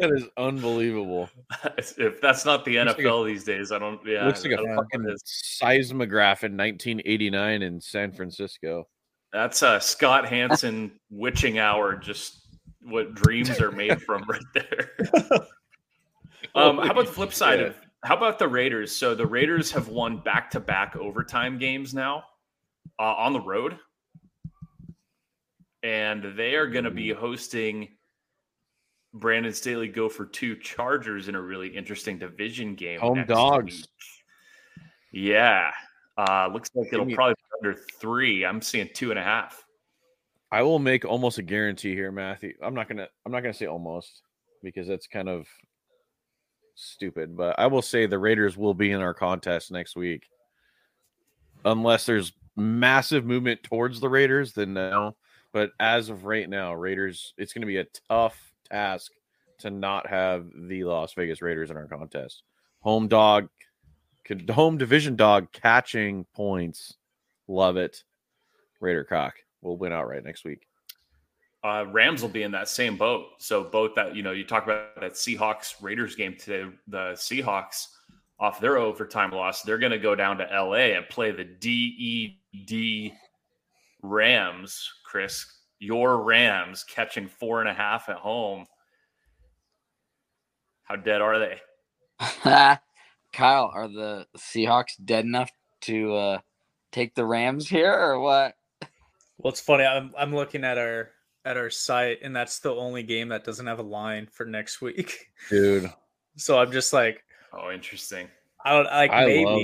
is 0.00 0.24
unbelievable. 0.36 1.28
if 1.76 2.20
that's 2.20 2.44
not 2.44 2.64
the 2.64 2.78
Looks 2.78 2.96
like 2.98 3.06
NFL 3.06 3.26
these 3.26 3.44
days, 3.44 3.72
I 3.72 3.78
don't. 3.78 4.00
Yeah, 4.06 4.26
Looks 4.26 4.44
like 4.44 4.52
a 4.52 4.56
don't 4.56 4.68
know 4.68 4.76
what 4.76 4.86
fucking 4.92 5.16
seismograph 5.24 6.44
in 6.44 6.56
1989 6.56 7.62
in 7.62 7.80
San 7.80 8.12
Francisco. 8.12 8.86
That's 9.32 9.62
uh, 9.62 9.78
Scott 9.78 10.26
Hanson 10.26 10.92
witching 11.10 11.58
hour 11.58 11.96
just 11.96 12.48
what 12.80 13.14
dreams 13.14 13.60
are 13.60 13.72
made 13.72 14.00
from 14.06 14.24
right 14.28 14.40
there. 14.54 14.90
Um, 16.54 16.78
how 16.78 16.90
about 16.90 17.06
the 17.06 17.12
flip 17.12 17.32
side 17.32 17.60
of 17.60 17.76
how 18.04 18.16
about 18.16 18.38
the 18.38 18.48
Raiders? 18.48 18.94
So 18.94 19.14
the 19.14 19.26
Raiders 19.26 19.70
have 19.72 19.88
won 19.88 20.18
back 20.18 20.50
to 20.52 20.60
back 20.60 20.96
overtime 20.96 21.58
games 21.58 21.92
now 21.92 22.24
uh, 22.98 23.14
on 23.14 23.32
the 23.32 23.40
road, 23.40 23.78
and 25.82 26.36
they 26.36 26.54
are 26.54 26.66
going 26.66 26.84
to 26.84 26.90
be 26.90 27.10
hosting 27.12 27.88
Brandon 29.18 29.52
Staley 29.52 29.88
go 29.88 30.08
for 30.08 30.24
two 30.26 30.56
Chargers 30.56 31.28
in 31.28 31.34
a 31.34 31.40
really 31.40 31.68
interesting 31.68 32.18
division 32.18 32.74
game. 32.74 33.00
Home 33.00 33.24
dogs. 33.26 33.74
week. 33.76 33.86
Yeah. 35.12 35.70
Uh, 36.16 36.48
looks 36.52 36.68
like 36.74 36.92
it'll 36.92 37.06
probably 37.14 37.34
be 37.34 37.68
under 37.68 37.80
three. 38.00 38.44
I'm 38.44 38.60
seeing 38.60 38.88
two 38.92 39.10
and 39.10 39.18
a 39.18 39.22
half. 39.22 39.64
I 40.50 40.62
will 40.62 40.78
make 40.78 41.04
almost 41.04 41.38
a 41.38 41.42
guarantee 41.42 41.94
here, 41.94 42.10
Matthew. 42.10 42.54
I'm 42.62 42.74
not 42.74 42.88
gonna 42.88 43.08
I'm 43.24 43.32
not 43.32 43.42
gonna 43.42 43.54
say 43.54 43.66
almost 43.66 44.22
because 44.62 44.88
that's 44.88 45.06
kind 45.06 45.28
of 45.28 45.46
stupid, 46.74 47.36
but 47.36 47.58
I 47.58 47.66
will 47.66 47.82
say 47.82 48.06
the 48.06 48.18
Raiders 48.18 48.56
will 48.56 48.74
be 48.74 48.90
in 48.90 49.00
our 49.00 49.14
contest 49.14 49.70
next 49.70 49.94
week. 49.94 50.24
Unless 51.64 52.06
there's 52.06 52.32
massive 52.56 53.24
movement 53.26 53.62
towards 53.62 54.00
the 54.00 54.08
Raiders, 54.08 54.54
then 54.54 54.74
no. 54.74 55.16
But 55.52 55.70
as 55.78 56.08
of 56.08 56.24
right 56.24 56.48
now, 56.48 56.74
Raiders, 56.74 57.34
it's 57.36 57.52
gonna 57.52 57.66
be 57.66 57.78
a 57.78 57.86
tough 58.08 58.47
task 58.70 59.12
to 59.58 59.70
not 59.70 60.06
have 60.06 60.46
the 60.54 60.84
Las 60.84 61.12
Vegas 61.14 61.42
Raiders 61.42 61.70
in 61.70 61.76
our 61.76 61.86
contest. 61.86 62.42
Home 62.80 63.08
dog, 63.08 63.48
home 64.50 64.78
division 64.78 65.16
dog 65.16 65.50
catching 65.52 66.24
points. 66.34 66.94
Love 67.48 67.76
it. 67.76 68.04
Raider 68.80 69.04
cock 69.04 69.34
will 69.62 69.76
win 69.76 69.92
outright 69.92 70.24
next 70.24 70.44
week. 70.44 70.66
uh, 71.64 71.84
Rams 71.90 72.22
will 72.22 72.28
be 72.28 72.44
in 72.44 72.52
that 72.52 72.68
same 72.68 72.96
boat. 72.96 73.26
So 73.38 73.64
both 73.64 73.94
that 73.96 74.14
you 74.14 74.22
know 74.22 74.30
you 74.32 74.44
talk 74.44 74.64
about 74.64 75.00
that 75.00 75.14
Seahawks 75.14 75.74
Raiders 75.82 76.14
game 76.14 76.36
today. 76.38 76.70
The 76.86 77.12
Seahawks 77.14 77.88
off 78.38 78.60
their 78.60 78.78
overtime 78.78 79.32
loss, 79.32 79.62
they're 79.62 79.78
going 79.78 79.90
to 79.90 79.98
go 79.98 80.14
down 80.14 80.38
to 80.38 80.52
L.A. 80.52 80.94
and 80.94 81.08
play 81.08 81.32
the 81.32 81.44
DED 81.44 83.12
Rams. 84.02 84.92
Chris, 85.04 85.44
your 85.78 86.22
Rams 86.22 86.84
catching 86.84 87.28
four 87.28 87.60
and 87.60 87.68
a 87.68 87.74
half 87.74 88.08
at 88.08 88.16
home. 88.16 88.66
How 90.84 90.96
dead 90.96 91.20
are 91.20 91.38
they? 91.38 91.60
Kyle, 93.32 93.70
are 93.72 93.88
the 93.88 94.26
Seahawks 94.36 94.92
dead 95.04 95.24
enough 95.24 95.50
to 95.82 96.14
uh, 96.14 96.38
take 96.92 97.14
the 97.14 97.24
Rams 97.24 97.68
here, 97.68 97.92
or 97.92 98.18
what? 98.20 98.54
Well, 99.36 99.52
it's 99.52 99.60
funny. 99.60 99.84
I'm 99.84 100.12
I'm 100.18 100.34
looking 100.34 100.64
at 100.64 100.78
our 100.78 101.10
at 101.44 101.56
our 101.56 101.70
site, 101.70 102.18
and 102.22 102.34
that's 102.34 102.58
the 102.58 102.74
only 102.74 103.02
game 103.02 103.28
that 103.28 103.44
doesn't 103.44 103.66
have 103.66 103.78
a 103.78 103.82
line 103.84 104.26
for 104.32 104.44
next 104.46 104.80
week. 104.80 105.28
Dude, 105.50 105.90
So 106.36 106.58
I'm 106.58 106.72
just 106.72 106.92
like, 106.92 107.22
Oh, 107.52 107.70
interesting. 107.70 108.28
I 108.64 108.72
don't 108.74 108.84
like 108.86 109.10
I 109.12 109.24
maybe. 109.26 109.44
love- 109.44 109.62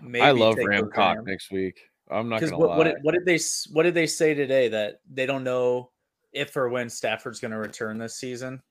maybe 0.00 0.22
I 0.22 0.30
love 0.30 0.54
take 0.56 0.64
the 0.64 0.68
Ram 0.68 0.90
cock 0.90 1.18
next 1.26 1.50
week. 1.50 1.80
I'm 2.10 2.28
not 2.28 2.36
Because 2.36 2.50
gonna 2.50 2.60
what, 2.60 2.70
lie. 2.70 2.76
what 2.78 2.84
did, 2.84 2.96
what 3.02 3.12
did 3.14 3.24
they 3.24 3.38
what 3.72 3.84
did 3.84 3.94
they 3.94 4.06
say 4.06 4.34
today 4.34 4.68
that 4.68 5.00
they 5.10 5.26
don't 5.26 5.44
know 5.44 5.90
if 6.32 6.56
or 6.56 6.68
when 6.68 6.88
Stafford's 6.88 7.40
going 7.40 7.52
to 7.52 7.58
return 7.58 7.98
this 7.98 8.16
season? 8.16 8.62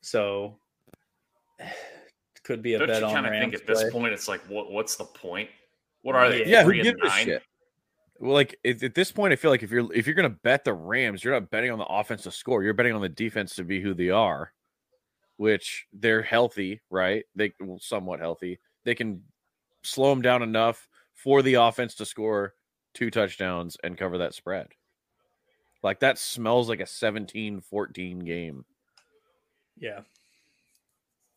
So 0.00 0.58
could 2.44 2.62
be 2.62 2.74
a 2.74 2.78
Don't 2.78 2.88
bet 2.88 3.00
you 3.00 3.06
on 3.06 3.14
kind 3.14 3.26
of 3.26 3.32
Rams 3.32 3.52
think 3.52 3.54
at 3.54 3.66
this 3.66 3.90
point 3.90 4.12
it's 4.12 4.28
like, 4.28 4.40
what? 4.48 4.70
What's 4.70 4.96
the 4.96 5.04
point? 5.04 5.48
What 6.02 6.14
are 6.14 6.28
they? 6.28 6.46
Yeah, 6.46 6.62
who 6.62 6.70
three 6.70 6.80
and 6.80 7.00
gives 7.00 7.12
a 7.12 7.16
shit? 7.18 7.42
Well, 8.20 8.32
like 8.32 8.58
at, 8.64 8.82
at 8.82 8.94
this 8.94 9.10
point, 9.10 9.32
I 9.32 9.36
feel 9.36 9.50
like 9.50 9.62
if 9.62 9.70
you're 9.70 9.92
if 9.92 10.06
you're 10.06 10.14
gonna 10.14 10.30
bet 10.30 10.64
the 10.64 10.74
Rams, 10.74 11.24
you're 11.24 11.34
not 11.34 11.50
betting 11.50 11.70
on 11.70 11.78
the 11.78 11.86
offense 11.86 12.22
to 12.24 12.30
score. 12.30 12.62
You're 12.62 12.74
betting 12.74 12.94
on 12.94 13.02
the 13.02 13.08
defense 13.08 13.54
to 13.56 13.64
be 13.64 13.80
who 13.80 13.94
they 13.94 14.10
are, 14.10 14.52
which 15.36 15.86
they're 15.92 16.22
healthy, 16.22 16.80
right? 16.90 17.24
They 17.34 17.52
well, 17.60 17.78
somewhat 17.80 18.20
healthy. 18.20 18.60
They 18.84 18.94
can 18.94 19.22
slow 19.82 20.10
them 20.10 20.22
down 20.22 20.42
enough 20.42 20.88
for 21.14 21.42
the 21.42 21.54
offense 21.54 21.94
to 21.96 22.06
score 22.06 22.54
two 22.92 23.10
touchdowns 23.10 23.76
and 23.82 23.98
cover 23.98 24.18
that 24.18 24.34
spread. 24.34 24.68
Like 25.82 26.00
that 26.00 26.18
smells 26.18 26.68
like 26.68 26.80
a 26.80 26.84
17-14 26.84 28.24
game. 28.24 28.64
Yeah, 29.76 30.00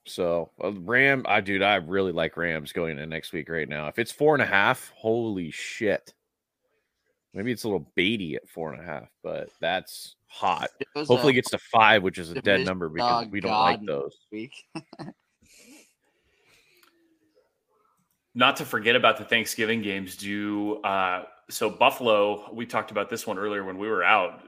So 0.06 0.52
uh, 0.64 0.72
Ram, 0.72 1.26
I 1.28 1.42
dude, 1.42 1.64
I 1.64 1.76
really 1.76 2.12
like 2.12 2.38
Rams 2.38 2.72
going 2.72 2.92
into 2.92 3.06
next 3.08 3.34
week 3.34 3.50
right 3.50 3.68
now. 3.68 3.88
If 3.88 4.00
it's 4.00 4.12
four 4.12 4.36
and 4.36 4.44
a 4.44 4.48
half, 4.48 4.92
holy 4.96 5.52
shit. 5.52 6.14
Maybe 7.34 7.52
it's 7.52 7.66
a 7.66 7.68
little 7.68 7.92
baity 7.98 8.36
at 8.36 8.48
four 8.48 8.72
and 8.72 8.82
a 8.82 8.86
half, 8.86 9.10
but 9.22 9.50
that's 9.60 10.16
hot. 10.28 10.70
It 10.80 10.88
was 10.96 11.08
Hopefully, 11.08 11.34
it 11.34 11.36
a 11.36 11.42
gets 11.42 11.52
to 11.52 11.58
five, 11.58 12.04
which 12.04 12.18
is 12.18 12.32
a 12.32 12.42
dead 12.42 12.66
number 12.66 12.90
because 12.90 13.28
we 13.28 13.42
don't 13.42 13.52
like 13.52 13.80
god. 13.80 13.88
those. 13.88 14.18
week. 14.32 14.54
Not 18.38 18.56
to 18.56 18.66
forget 18.66 18.96
about 18.96 19.18
the 19.18 19.24
Thanksgiving 19.24 19.82
games. 19.82 20.16
Do 20.16 20.76
uh, 20.84 21.24
so 21.50 21.72
Buffalo. 21.72 22.54
We 22.54 22.68
talked 22.68 22.92
about 22.92 23.10
this 23.10 23.26
one 23.26 23.40
earlier 23.40 23.64
when 23.64 23.80
we 23.80 23.88
were 23.88 24.04
out, 24.04 24.42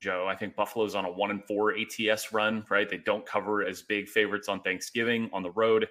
Joe. 0.00 0.26
I 0.28 0.34
think 0.34 0.56
Buffalo's 0.56 0.96
on 0.96 1.04
a 1.04 1.10
one 1.10 1.30
and 1.30 1.44
four 1.44 1.72
ATS 1.72 2.32
run. 2.32 2.64
Right, 2.68 2.90
they 2.90 2.96
don't 2.96 3.24
cover 3.24 3.64
as 3.64 3.80
big 3.80 4.08
favorites 4.08 4.48
on 4.48 4.60
Thanksgiving 4.62 5.30
on 5.32 5.44
the 5.44 5.52
road, 5.52 5.86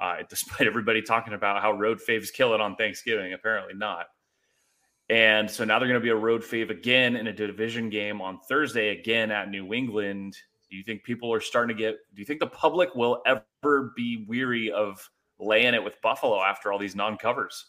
uh, 0.00 0.16
despite 0.28 0.66
everybody 0.66 1.00
talking 1.00 1.32
about 1.32 1.62
how 1.62 1.70
road 1.70 2.00
faves 2.06 2.32
kill 2.32 2.54
it 2.54 2.60
on 2.60 2.74
Thanksgiving. 2.74 3.34
Apparently 3.34 3.74
not. 3.74 4.06
And 5.08 5.48
so 5.48 5.64
now 5.64 5.78
they're 5.78 5.88
going 5.88 6.00
to 6.00 6.04
be 6.04 6.10
a 6.10 6.16
road 6.16 6.42
fave 6.42 6.70
again 6.70 7.14
in 7.14 7.28
a 7.28 7.32
division 7.32 7.88
game 7.88 8.20
on 8.20 8.40
Thursday 8.48 8.98
again 8.98 9.30
at 9.30 9.48
New 9.48 9.72
England. 9.72 10.36
Do 10.68 10.76
you 10.76 10.82
think 10.82 11.04
people 11.04 11.32
are 11.32 11.40
starting 11.40 11.76
to 11.76 11.80
get? 11.80 11.98
Do 12.14 12.20
you 12.20 12.26
think 12.26 12.40
the 12.40 12.48
public 12.48 12.96
will 12.96 13.22
ever 13.26 13.92
be 13.94 14.24
weary 14.28 14.72
of 14.72 15.08
laying 15.40 15.74
it 15.74 15.82
with 15.82 16.00
Buffalo 16.02 16.42
after 16.42 16.72
all 16.72 16.78
these 16.78 16.94
non-covers? 16.94 17.66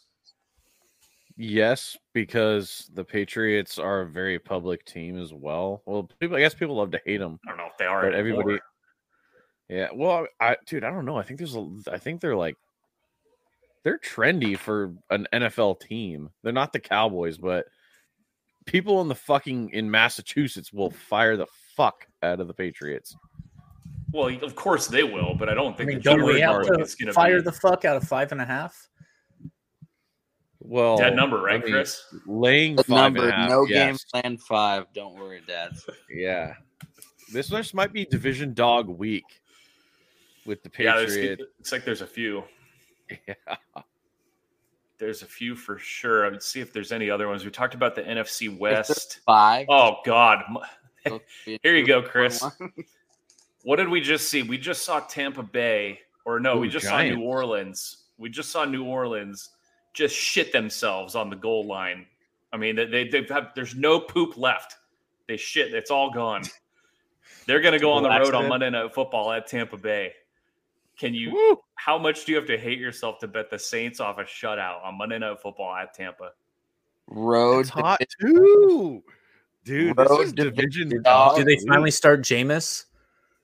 Yes, 1.36 1.96
because 2.12 2.90
the 2.94 3.04
Patriots 3.04 3.78
are 3.78 4.02
a 4.02 4.06
very 4.06 4.38
public 4.38 4.84
team 4.84 5.18
as 5.18 5.32
well. 5.32 5.82
Well, 5.86 6.08
people, 6.20 6.36
I 6.36 6.40
guess 6.40 6.54
people 6.54 6.76
love 6.76 6.90
to 6.92 7.00
hate 7.04 7.18
them, 7.18 7.40
I 7.46 7.50
don't 7.50 7.58
know 7.58 7.66
if 7.66 7.78
they 7.78 7.86
are. 7.86 8.02
but 8.02 8.14
everybody. 8.14 8.58
Yeah, 9.68 9.88
well, 9.94 10.26
I, 10.38 10.56
dude, 10.66 10.84
I 10.84 10.90
don't 10.90 11.06
know. 11.06 11.16
I 11.16 11.22
think 11.22 11.38
there's 11.38 11.56
a. 11.56 11.66
I 11.90 11.98
think 11.98 12.20
they're 12.20 12.36
like. 12.36 12.56
They're 13.84 13.98
trendy 13.98 14.56
for 14.56 14.92
an 15.10 15.26
NFL 15.32 15.80
team. 15.80 16.30
They're 16.42 16.52
not 16.52 16.72
the 16.72 16.78
Cowboys, 16.78 17.38
but 17.38 17.64
people 18.66 19.00
in 19.00 19.08
the 19.08 19.14
fucking 19.14 19.70
in 19.70 19.90
Massachusetts 19.90 20.72
will 20.72 20.90
fire 20.90 21.36
the 21.36 21.46
fuck 21.76 22.06
out 22.22 22.38
of 22.38 22.46
the 22.46 22.54
Patriots. 22.54 23.16
Well, 24.12 24.28
of 24.42 24.54
course 24.54 24.86
they 24.88 25.02
will, 25.02 25.34
but 25.34 25.48
I 25.48 25.54
don't 25.54 25.72
I 25.72 25.76
think 25.76 25.88
mean, 25.88 25.98
the 25.98 26.02
don't 26.02 26.24
we 26.24 26.40
have 26.40 26.62
to 26.62 26.72
it's 26.74 26.94
gonna 26.94 27.12
fire 27.12 27.38
be 27.38 27.44
the 27.44 27.52
fuck 27.52 27.84
out 27.84 27.96
of 27.96 28.04
five 28.04 28.30
and 28.32 28.40
a 28.40 28.44
half? 28.44 28.88
Well, 30.60 30.96
dead 30.98 31.16
number, 31.16 31.38
I 31.40 31.54
right, 31.54 31.64
mean, 31.64 31.72
Chris? 31.72 32.02
Laying 32.26 32.76
The 32.76 32.84
five 32.84 33.16
and 33.16 33.16
a 33.16 33.20
number, 33.20 33.32
half, 33.32 33.50
no 33.50 33.66
yes. 33.66 34.04
game 34.04 34.22
plan 34.22 34.38
five. 34.38 34.86
Don't 34.94 35.14
worry, 35.14 35.40
Dad. 35.46 35.72
Yeah, 36.10 36.54
this 37.32 37.48
this 37.48 37.74
might 37.74 37.92
be 37.92 38.04
division 38.04 38.54
dog 38.54 38.88
week 38.88 39.24
with 40.46 40.62
the 40.62 40.70
Yeah, 40.78 40.96
there's, 40.96 41.14
Patriots. 41.14 41.42
looks 41.58 41.72
like 41.72 41.84
there's 41.84 42.02
a 42.02 42.06
few. 42.06 42.44
Yeah. 43.26 43.56
There's 44.98 45.22
a 45.22 45.26
few 45.26 45.56
for 45.56 45.78
sure. 45.78 46.24
I 46.24 46.30
would 46.30 46.42
see 46.44 46.60
if 46.60 46.72
there's 46.72 46.92
any 46.92 47.10
other 47.10 47.26
ones. 47.26 47.44
We 47.44 47.50
talked 47.50 47.74
about 47.74 47.96
the 47.96 48.02
NFC 48.02 48.56
West. 48.56 49.18
Five. 49.26 49.66
Oh 49.68 49.96
God, 50.04 50.44
here 51.44 51.76
you 51.76 51.84
go, 51.84 52.00
Chris. 52.02 52.42
one. 53.62 53.70
What 53.70 53.76
did 53.76 53.88
we 53.88 54.00
just 54.00 54.28
see? 54.28 54.42
We 54.42 54.58
just 54.58 54.84
saw 54.84 55.00
Tampa 55.00 55.42
Bay, 55.42 56.00
or 56.24 56.40
no, 56.40 56.56
we 56.58 56.68
Ooh, 56.68 56.70
just 56.70 56.86
saw 56.86 57.02
New 57.02 57.22
Orleans. 57.22 58.04
We 58.18 58.28
just 58.28 58.50
saw 58.50 58.64
New 58.64 58.84
Orleans 58.84 59.50
just 59.94 60.14
shit 60.14 60.52
themselves 60.52 61.14
on 61.14 61.30
the 61.30 61.36
goal 61.36 61.66
line. 61.66 62.06
I 62.52 62.56
mean, 62.56 62.76
they, 62.76 62.86
they 62.86 63.08
they've 63.08 63.28
have, 63.30 63.52
there's 63.54 63.74
no 63.74 64.00
poop 64.00 64.36
left. 64.36 64.76
They 65.28 65.36
shit. 65.36 65.72
It's 65.74 65.90
all 65.90 66.10
gone. 66.10 66.42
They're 67.46 67.60
going 67.60 67.72
to 67.72 67.78
go 67.78 67.92
on 67.92 68.02
the 68.02 68.10
road 68.10 68.34
on 68.34 68.48
Monday 68.48 68.70
Night 68.70 68.94
Football 68.94 69.32
at 69.32 69.46
Tampa 69.46 69.76
Bay. 69.76 70.12
Can 70.98 71.14
you? 71.14 71.32
Woo! 71.32 71.58
How 71.74 71.98
much 71.98 72.24
do 72.24 72.32
you 72.32 72.38
have 72.38 72.46
to 72.46 72.58
hate 72.58 72.78
yourself 72.78 73.18
to 73.20 73.28
bet 73.28 73.50
the 73.50 73.58
Saints 73.58 73.98
off 74.00 74.18
a 74.18 74.24
shutout 74.24 74.84
on 74.84 74.96
Monday 74.98 75.18
Night 75.18 75.40
Football 75.40 75.74
at 75.74 75.94
Tampa? 75.94 76.30
Road. 77.08 77.60
It's 77.60 77.68
hot 77.70 78.00
division- 78.20 78.44
too, 78.44 79.02
dude. 79.64 79.96
This 79.96 80.08
Road 80.08 80.20
is 80.20 80.32
division 80.32 80.88
division 80.88 81.02
dog. 81.02 81.30
dog. 81.30 81.36
Do 81.38 81.44
they 81.44 81.54
week. 81.54 81.68
finally 81.68 81.90
start 81.90 82.22
Jameis? 82.22 82.84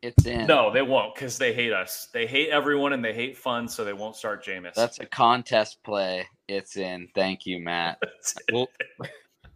It's 0.03 0.27
in. 0.27 0.47
No, 0.47 0.73
they 0.73 0.83
won't 0.83 1.15
because 1.15 1.39
they 1.39 1.53
hate 1.53 1.73
us. 1.73 2.09
They 2.13 2.27
hate 2.27 2.51
everyone 2.51 2.93
and 2.93 3.05
they 3.05 3.13
hate 3.13 3.37
fun, 3.37 3.67
so 3.67 3.85
they 3.85 3.93
won't 3.93 4.15
start 4.15 4.45
Jameis. 4.45 4.75
That's 4.75 5.01
a 5.01 5.07
contest 5.07 5.83
play. 5.83 6.27
It's 6.47 6.77
in. 6.77 7.09
Thank 7.15 7.47
you, 7.47 7.61
Matt. 7.61 8.01
Well, 8.53 8.69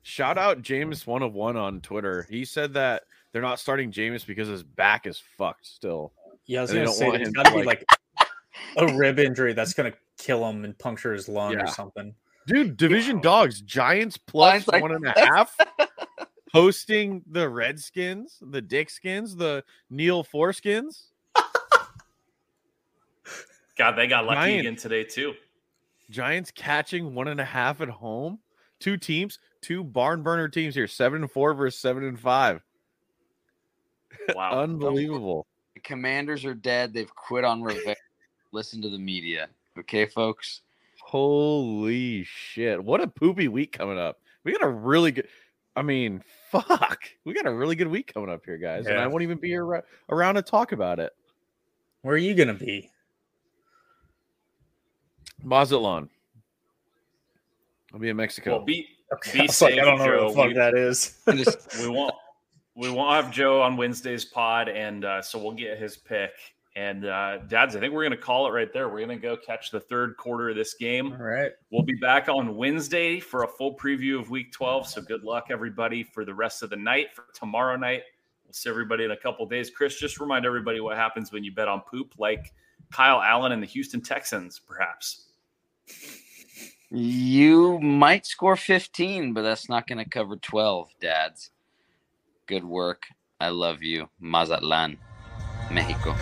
shout 0.02 0.38
out 0.38 0.62
James 0.62 1.06
one 1.06 1.22
of 1.22 1.32
one 1.34 1.56
on 1.56 1.80
Twitter. 1.80 2.26
He 2.28 2.44
said 2.44 2.74
that 2.74 3.04
they're 3.32 3.40
not 3.42 3.60
starting 3.60 3.92
Jameis 3.92 4.26
because 4.26 4.48
his 4.48 4.62
back 4.64 5.06
is 5.06 5.22
fucked 5.38 5.66
still. 5.66 6.12
Yeah, 6.46 6.58
I 6.58 6.62
was 6.62 6.72
gonna 6.72 6.88
say 6.88 7.08
it's 7.10 7.30
got 7.30 7.44
to 7.46 7.50
to, 7.52 7.56
be 7.58 7.62
like 7.62 7.84
a 8.76 8.94
rib 8.96 9.18
injury 9.20 9.52
that's 9.52 9.74
gonna 9.74 9.92
kill 10.18 10.44
him 10.48 10.64
and 10.64 10.76
puncture 10.78 11.12
his 11.12 11.28
lung 11.28 11.52
Yeah. 11.52 11.64
or 11.64 11.66
something. 11.68 12.14
Dude, 12.48 12.76
division 12.76 13.20
dogs, 13.20 13.60
Giants 13.60 14.16
plus 14.18 14.52
Mine's 14.52 14.68
like- 14.68 14.82
one 14.82 14.92
and 14.92 15.06
a 15.06 15.12
half. 15.16 15.56
hosting 16.52 17.22
the 17.30 17.48
Redskins, 17.48 18.38
the 18.42 18.60
Dickskins, 18.60 19.36
the 19.36 19.64
Neil 19.90 20.22
Foreskins. 20.22 21.04
God, 23.78 23.92
they 23.92 24.06
got 24.06 24.26
lucky 24.26 24.40
Giant. 24.40 24.60
again 24.60 24.76
today 24.76 25.04
too. 25.04 25.34
Giants 26.10 26.50
catching 26.54 27.14
one 27.14 27.28
and 27.28 27.40
a 27.40 27.44
half 27.44 27.80
at 27.80 27.88
home. 27.88 28.38
Two 28.80 28.96
teams, 28.96 29.38
two 29.62 29.82
barn 29.82 30.22
burner 30.22 30.48
teams 30.48 30.74
here, 30.74 30.86
seven 30.86 31.22
and 31.22 31.30
four 31.30 31.54
versus 31.54 31.80
seven 31.80 32.04
and 32.04 32.18
five. 32.18 32.62
Wow. 34.36 34.60
Unbelievable. 34.62 35.46
The 35.74 35.80
commanders 35.80 36.44
are 36.44 36.54
dead. 36.54 36.92
They've 36.92 37.12
quit 37.12 37.44
on 37.44 37.60
revenge. 37.60 37.96
Listen 38.52 38.80
to 38.82 38.88
the 38.88 38.98
media. 38.98 39.48
Okay, 39.76 40.06
folks? 40.06 40.60
Holy 41.00 42.22
shit. 42.22 42.84
What 42.84 43.00
a 43.00 43.08
poopy 43.08 43.48
week 43.48 43.72
coming 43.72 43.98
up. 43.98 44.20
We 44.44 44.52
got 44.52 44.62
a 44.62 44.68
really 44.68 45.10
good 45.10 45.26
I 45.74 45.82
mean, 45.82 46.22
fuck. 46.50 47.00
We 47.24 47.32
got 47.32 47.46
a 47.46 47.52
really 47.54 47.76
good 47.76 47.88
week 47.88 48.12
coming 48.12 48.28
up 48.30 48.44
here, 48.44 48.58
guys. 48.58 48.86
And 48.86 48.98
I 48.98 49.06
won't 49.06 49.22
even 49.22 49.38
be 49.38 49.56
ar- 49.56 49.84
around 50.10 50.34
to 50.34 50.42
talk 50.42 50.72
about 50.72 50.98
it. 50.98 51.12
Where 52.02 52.14
are 52.14 52.18
you 52.18 52.34
gonna 52.34 52.52
be? 52.54 52.90
Mazatlan. 55.42 56.08
I'll 57.92 57.98
be 58.00 58.08
in 58.08 58.16
Mexico. 58.16 58.56
Well, 58.56 58.64
be 58.64 58.88
Okay, 59.12 59.32
Be 59.34 59.40
I 59.40 59.42
was 59.44 59.60
like, 59.62 59.72
I 59.74 59.76
don't 59.84 59.98
know 59.98 60.04
Joe. 60.06 60.24
what 60.24 60.28
the 60.30 60.34
fuck 60.36 60.48
We- 60.48 60.54
that 60.54 60.74
is. 60.74 61.18
Just- 61.44 61.78
we 61.80 61.88
won't 61.94 62.14
we 62.74 62.88
won't 62.90 63.12
have 63.22 63.30
Joe 63.32 63.60
on 63.60 63.76
Wednesday's 63.76 64.24
pod, 64.24 64.68
and 64.70 65.04
uh, 65.04 65.20
so 65.20 65.38
we'll 65.38 65.52
get 65.52 65.78
his 65.78 65.96
pick. 65.98 66.32
And 66.74 67.04
uh, 67.04 67.38
dads, 67.48 67.76
I 67.76 67.80
think 67.80 67.92
we're 67.92 68.04
gonna 68.04 68.16
call 68.16 68.46
it 68.46 68.50
right 68.50 68.72
there. 68.72 68.88
We're 68.88 69.00
gonna 69.00 69.18
go 69.18 69.36
catch 69.36 69.70
the 69.70 69.80
third 69.80 70.16
quarter 70.16 70.48
of 70.48 70.56
this 70.56 70.74
game. 70.74 71.12
All 71.12 71.18
right. 71.18 71.52
We'll 71.70 71.82
be 71.82 71.94
back 71.94 72.28
on 72.28 72.56
Wednesday 72.56 73.20
for 73.20 73.42
a 73.42 73.48
full 73.48 73.76
preview 73.76 74.18
of 74.18 74.30
Week 74.30 74.52
12. 74.52 74.86
So 74.86 75.02
good 75.02 75.22
luck, 75.22 75.48
everybody, 75.50 76.02
for 76.02 76.24
the 76.24 76.34
rest 76.34 76.62
of 76.62 76.70
the 76.70 76.76
night. 76.76 77.14
For 77.14 77.26
tomorrow 77.34 77.76
night, 77.76 78.04
we'll 78.44 78.54
see 78.54 78.70
everybody 78.70 79.04
in 79.04 79.10
a 79.10 79.16
couple 79.16 79.44
days. 79.44 79.68
Chris, 79.68 79.98
just 79.98 80.18
remind 80.18 80.46
everybody 80.46 80.80
what 80.80 80.96
happens 80.96 81.30
when 81.30 81.44
you 81.44 81.52
bet 81.52 81.68
on 81.68 81.82
poop, 81.82 82.14
like 82.16 82.52
Kyle 82.90 83.20
Allen 83.20 83.52
and 83.52 83.62
the 83.62 83.66
Houston 83.66 84.00
Texans, 84.00 84.58
perhaps. 84.58 85.28
You 86.90 87.78
might 87.80 88.26
score 88.26 88.56
15, 88.56 89.32
but 89.32 89.42
that's 89.42 89.68
not 89.68 89.86
going 89.86 90.02
to 90.02 90.08
cover 90.08 90.36
12, 90.36 90.90
dads. 91.00 91.50
Good 92.46 92.64
work. 92.64 93.04
I 93.40 93.48
love 93.48 93.82
you. 93.82 94.08
Mazatlan, 94.20 94.98
México. 95.72 96.14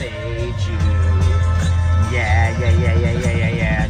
Yeah, 2.12 2.50
yeah, 2.58 2.70
yeah, 2.70 2.94
yeah, 2.94 3.12
yeah, 3.12 3.32
yeah, 3.32 3.48
yeah. 3.48 3.80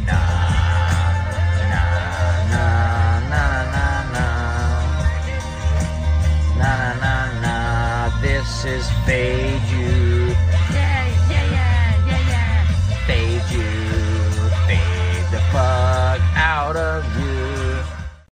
This 8.21 8.65
is 8.65 8.87
Fade 9.05 9.61
You. 9.71 9.80